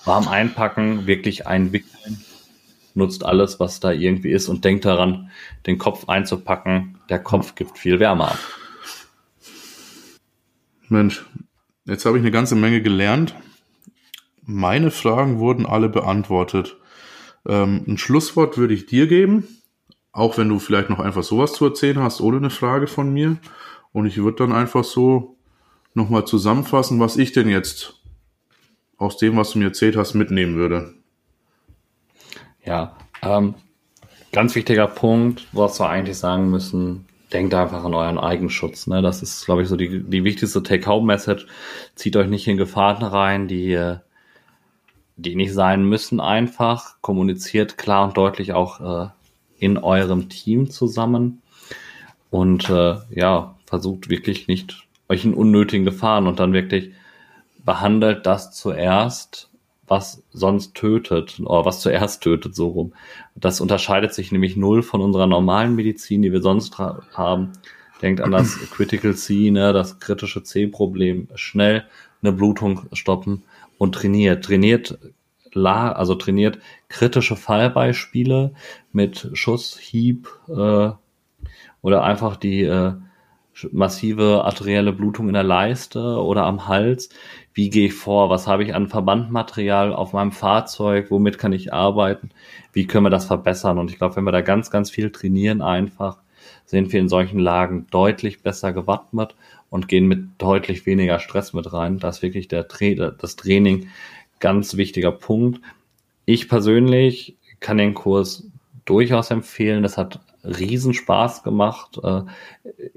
[0.04, 2.24] Warm einpacken, wirklich einwickeln
[2.94, 5.30] nutzt alles, was da irgendwie ist und denkt daran,
[5.66, 6.98] den Kopf einzupacken.
[7.08, 8.38] Der Kopf gibt viel Wärme ab.
[10.88, 11.24] Mensch,
[11.86, 13.34] jetzt habe ich eine ganze Menge gelernt.
[14.44, 16.76] Meine Fragen wurden alle beantwortet.
[17.46, 19.48] Ähm, ein Schlusswort würde ich dir geben,
[20.12, 23.38] auch wenn du vielleicht noch einfach sowas zu erzählen hast, ohne eine Frage von mir.
[23.92, 25.36] Und ich würde dann einfach so
[25.94, 28.01] nochmal zusammenfassen, was ich denn jetzt
[29.02, 30.94] aus dem, was du mir erzählt hast, mitnehmen würde.
[32.64, 33.54] Ja, ähm,
[34.32, 38.86] ganz wichtiger Punkt, was wir eigentlich sagen müssen, denkt einfach an euren Eigenschutz.
[38.86, 39.02] Ne?
[39.02, 41.46] Das ist, glaube ich, so die, die wichtigste Take-Home-Message.
[41.94, 43.96] Zieht euch nicht in Gefahren rein, die,
[45.16, 47.00] die nicht sein müssen einfach.
[47.00, 49.08] Kommuniziert klar und deutlich auch äh,
[49.58, 51.42] in eurem Team zusammen.
[52.30, 56.92] Und äh, ja, versucht wirklich nicht euch in unnötigen Gefahren und dann wirklich
[57.64, 59.50] behandelt das zuerst
[59.92, 62.94] was sonst tötet oder was zuerst tötet, so rum.
[63.34, 67.52] Das unterscheidet sich nämlich null von unserer normalen Medizin, die wir sonst haben.
[68.00, 71.28] Denkt an das Critical C, ne, das kritische C-Problem.
[71.34, 71.84] Schnell
[72.22, 73.42] eine Blutung stoppen
[73.76, 74.44] und trainiert.
[74.46, 74.98] Trainiert
[75.52, 76.58] la, also trainiert
[76.88, 78.54] kritische Fallbeispiele
[78.92, 80.90] mit Schuss, Hieb äh,
[81.82, 82.94] oder einfach die äh,
[83.70, 87.10] massive arterielle Blutung in der Leiste oder am Hals.
[87.54, 88.30] Wie gehe ich vor?
[88.30, 91.10] Was habe ich an Verbandmaterial auf meinem Fahrzeug?
[91.10, 92.30] Womit kann ich arbeiten?
[92.72, 93.78] Wie können wir das verbessern?
[93.78, 96.18] Und ich glaube, wenn wir da ganz, ganz viel trainieren einfach,
[96.64, 99.34] sind wir in solchen Lagen deutlich besser gewappnet
[99.68, 101.98] und gehen mit deutlich weniger Stress mit rein.
[101.98, 103.88] Das ist wirklich der Tra das Training
[104.40, 105.60] ganz wichtiger Punkt.
[106.24, 108.44] Ich persönlich kann den Kurs
[108.84, 109.82] durchaus empfehlen.
[109.82, 111.98] Das hat riesen Spaß gemacht.
[112.02, 112.22] Äh,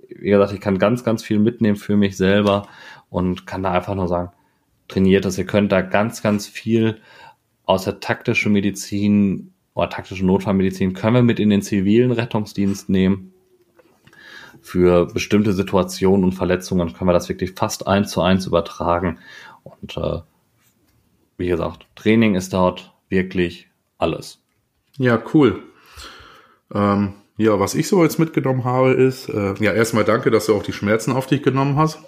[0.09, 2.67] wie gesagt, ich kann ganz, ganz viel mitnehmen für mich selber
[3.09, 4.31] und kann da einfach nur sagen,
[4.87, 5.37] trainiert es.
[5.37, 6.99] Ihr könnt da ganz, ganz viel
[7.65, 13.33] aus der taktischen Medizin oder taktischen Notfallmedizin können wir mit in den zivilen Rettungsdienst nehmen.
[14.61, 19.19] Für bestimmte Situationen und Verletzungen können wir das wirklich fast eins zu eins übertragen.
[19.63, 20.21] Und äh,
[21.37, 23.67] wie gesagt, Training ist dort wirklich
[23.97, 24.39] alles.
[24.97, 25.61] Ja, cool.
[26.73, 30.55] Ähm, ja, was ich so jetzt mitgenommen habe, ist, äh, ja, erstmal danke, dass du
[30.55, 31.99] auch die Schmerzen auf dich genommen hast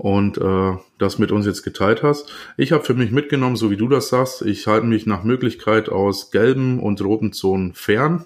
[0.00, 2.32] und äh, das mit uns jetzt geteilt hast.
[2.56, 5.90] Ich habe für mich mitgenommen, so wie du das sagst, ich halte mich nach Möglichkeit
[5.90, 8.24] aus gelben und roten Zonen fern,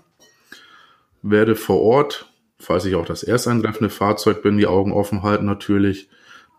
[1.23, 6.09] werde vor Ort, falls ich auch das ersteintreffende Fahrzeug bin, die Augen offen halten natürlich,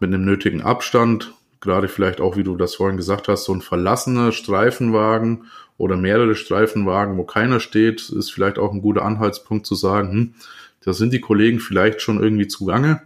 [0.02, 3.62] mit einem nötigen Abstand, gerade vielleicht auch, wie du das vorhin gesagt hast, so ein
[3.62, 5.46] verlassener Streifenwagen
[5.78, 10.34] oder mehrere Streifenwagen, wo keiner steht, ist vielleicht auch ein guter Anhaltspunkt zu sagen, hm,
[10.84, 13.02] da sind die Kollegen vielleicht schon irgendwie zugange.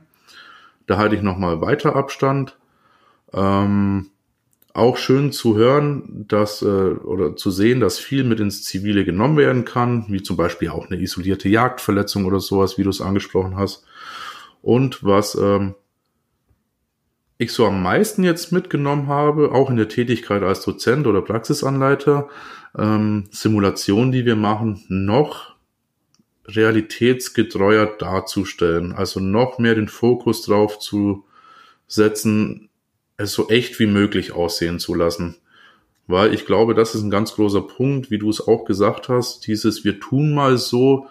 [0.90, 2.58] Da halte ich nochmal weiter Abstand.
[3.32, 4.10] Ähm,
[4.74, 9.38] auch schön zu hören, dass äh, oder zu sehen, dass viel mit ins Zivile genommen
[9.38, 13.56] werden kann, wie zum Beispiel auch eine isolierte Jagdverletzung oder sowas, wie du es angesprochen
[13.56, 13.86] hast.
[14.64, 15.76] Und was ähm,
[17.38, 22.30] ich so am meisten jetzt mitgenommen habe, auch in der Tätigkeit als Dozent oder Praxisanleiter,
[22.76, 25.54] ähm, Simulationen, die wir machen, noch
[26.56, 28.94] realitätsgetreuer darzustellen.
[28.94, 31.26] Also noch mehr den Fokus drauf zu
[31.88, 32.70] setzen,
[33.18, 35.36] es so echt wie möglich aussehen zu lassen.
[36.08, 39.46] Weil ich glaube, das ist ein ganz großer Punkt, wie du es auch gesagt hast.
[39.48, 41.08] Dieses Wir tun mal so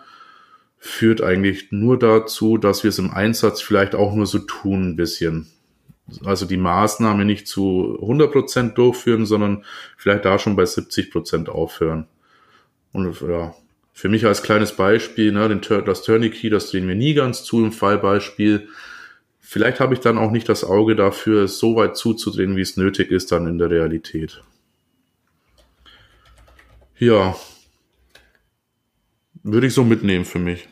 [0.78, 4.96] führt eigentlich nur dazu, dass wir es im Einsatz vielleicht auch nur so tun ein
[4.96, 5.48] bisschen
[6.24, 9.64] also die Maßnahme nicht zu 100 Prozent durchführen, sondern
[9.96, 12.06] vielleicht da schon bei 70 Prozent aufhören.
[12.92, 13.54] Und ja,
[13.98, 17.64] für mich als kleines Beispiel, ne, den, das Tourniquet, das drehen wir nie ganz zu
[17.64, 18.68] im Fallbeispiel.
[19.40, 22.76] vielleicht habe ich dann auch nicht das Auge dafür, es so weit zuzudrehen, wie es
[22.76, 24.40] nötig ist, dann in der Realität.
[26.96, 27.34] Ja,
[29.42, 30.68] würde ich so mitnehmen für mich.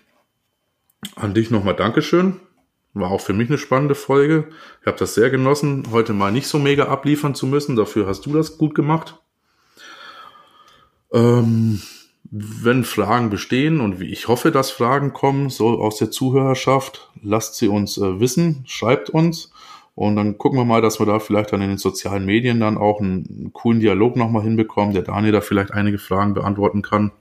[1.16, 2.36] An dich nochmal Dankeschön.
[2.94, 4.50] War auch für mich eine spannende Folge.
[4.82, 7.74] Ich habe das sehr genossen, heute mal nicht so mega abliefern zu müssen.
[7.74, 9.16] Dafür hast du das gut gemacht.
[11.12, 11.82] Ähm,
[12.30, 17.68] wenn Fragen bestehen und ich hoffe, dass Fragen kommen, so aus der Zuhörerschaft, lasst sie
[17.68, 19.52] uns äh, wissen, schreibt uns
[19.94, 22.76] und dann gucken wir mal, dass wir da vielleicht dann in den sozialen Medien dann
[22.76, 27.12] auch einen, einen coolen Dialog nochmal hinbekommen, der Daniel da vielleicht einige Fragen beantworten kann.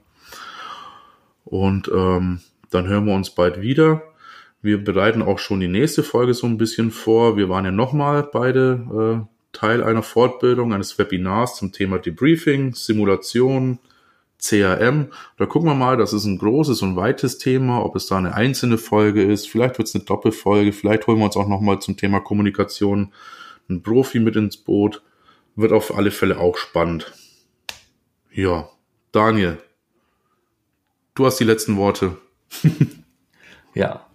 [1.44, 2.40] Und ähm,
[2.70, 4.02] dann hören wir uns bald wieder.
[4.60, 7.36] Wir bereiten auch schon die nächste Folge so ein bisschen vor.
[7.36, 13.78] Wir waren ja nochmal beide äh, Teil einer Fortbildung, eines Webinars zum Thema Debriefing, Simulation,
[14.38, 15.12] CRM.
[15.38, 18.34] Da gucken wir mal, das ist ein großes und weites Thema, ob es da eine
[18.34, 21.96] einzelne Folge ist, vielleicht wird es eine Doppelfolge, vielleicht holen wir uns auch nochmal zum
[21.96, 23.12] Thema Kommunikation
[23.68, 25.02] einen Profi mit ins Boot.
[25.56, 27.12] Wird auf alle Fälle auch spannend.
[28.30, 28.68] Ja,
[29.10, 29.58] Daniel,
[31.14, 32.18] du hast die letzten Worte.
[33.74, 34.06] ja,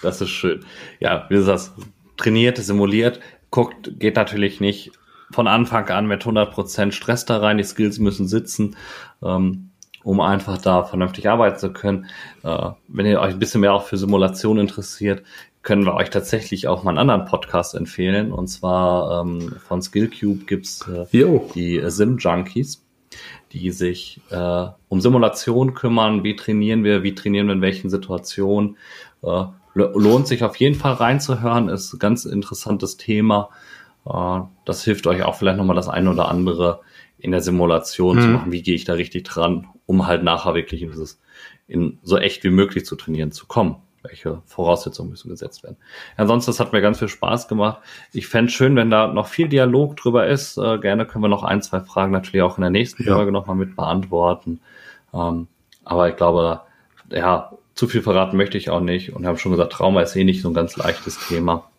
[0.00, 0.64] das ist schön.
[0.98, 1.72] Ja, wie du sagst,
[2.16, 4.92] trainiert, simuliert, guckt, geht natürlich nicht
[5.32, 7.58] von Anfang an mit 100% Stress da rein.
[7.58, 8.76] Die Skills müssen sitzen,
[9.22, 9.70] ähm,
[10.04, 12.06] um einfach da vernünftig arbeiten zu können.
[12.42, 15.22] Äh, wenn ihr euch ein bisschen mehr auch für Simulation interessiert,
[15.62, 18.32] können wir euch tatsächlich auch mal einen anderen Podcast empfehlen.
[18.32, 21.06] Und zwar ähm, von Skillcube gibt's äh,
[21.54, 22.84] die Sim Junkies,
[23.52, 26.24] die sich äh, um Simulation kümmern.
[26.24, 27.02] Wie trainieren wir?
[27.02, 28.76] Wie trainieren wir in welchen Situationen?
[29.22, 33.48] Äh, lohnt sich auf jeden Fall reinzuhören, ist ein ganz interessantes Thema.
[34.06, 36.80] Äh, das hilft euch auch vielleicht nochmal das eine oder andere
[37.18, 38.20] in der Simulation mhm.
[38.20, 38.52] zu machen.
[38.52, 41.20] Wie gehe ich da richtig dran, um halt nachher wirklich in dieses,
[41.68, 43.76] in so echt wie möglich zu trainieren zu kommen.
[44.02, 45.76] Welche Voraussetzungen müssen gesetzt werden?
[46.16, 47.78] Ansonsten, das hat mir ganz viel Spaß gemacht.
[48.12, 50.58] Ich fände schön, wenn da noch viel Dialog drüber ist.
[50.58, 53.14] Äh, gerne können wir noch ein, zwei Fragen natürlich auch in der nächsten ja.
[53.14, 54.60] Folge nochmal mit beantworten.
[55.14, 55.46] Ähm,
[55.84, 56.62] aber ich glaube,
[57.10, 59.12] ja, zu viel verraten möchte ich auch nicht.
[59.12, 61.70] Und wir haben schon gesagt, Trauma ist eh nicht so ein ganz leichtes Thema.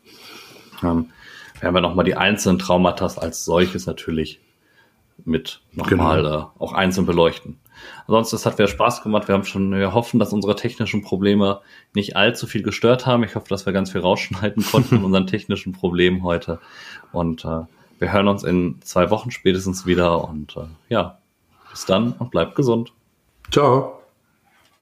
[0.82, 1.09] Ähm,
[1.64, 4.41] wir haben ja nochmal die einzelnen Traumata als solches natürlich
[5.24, 6.39] mit nochmal genau.
[6.39, 7.57] äh, auch einzeln beleuchten.
[8.05, 9.30] Ansonsten, es hat wieder Spaß gemacht.
[9.30, 11.61] Wir haben schon, wir hoffen, dass unsere technischen Probleme
[11.95, 13.24] nicht allzu viel gestört haben.
[13.24, 16.59] Ich hoffe, dass wir ganz viel rausschneiden konnten von unseren technischen Problemen heute.
[17.14, 17.61] Und äh,
[17.97, 20.28] wir hören uns in zwei Wochen spätestens wieder.
[20.28, 21.20] Und äh, ja,
[21.72, 22.91] bis dann und bleibt gesund.
[23.51, 24.03] Ciao.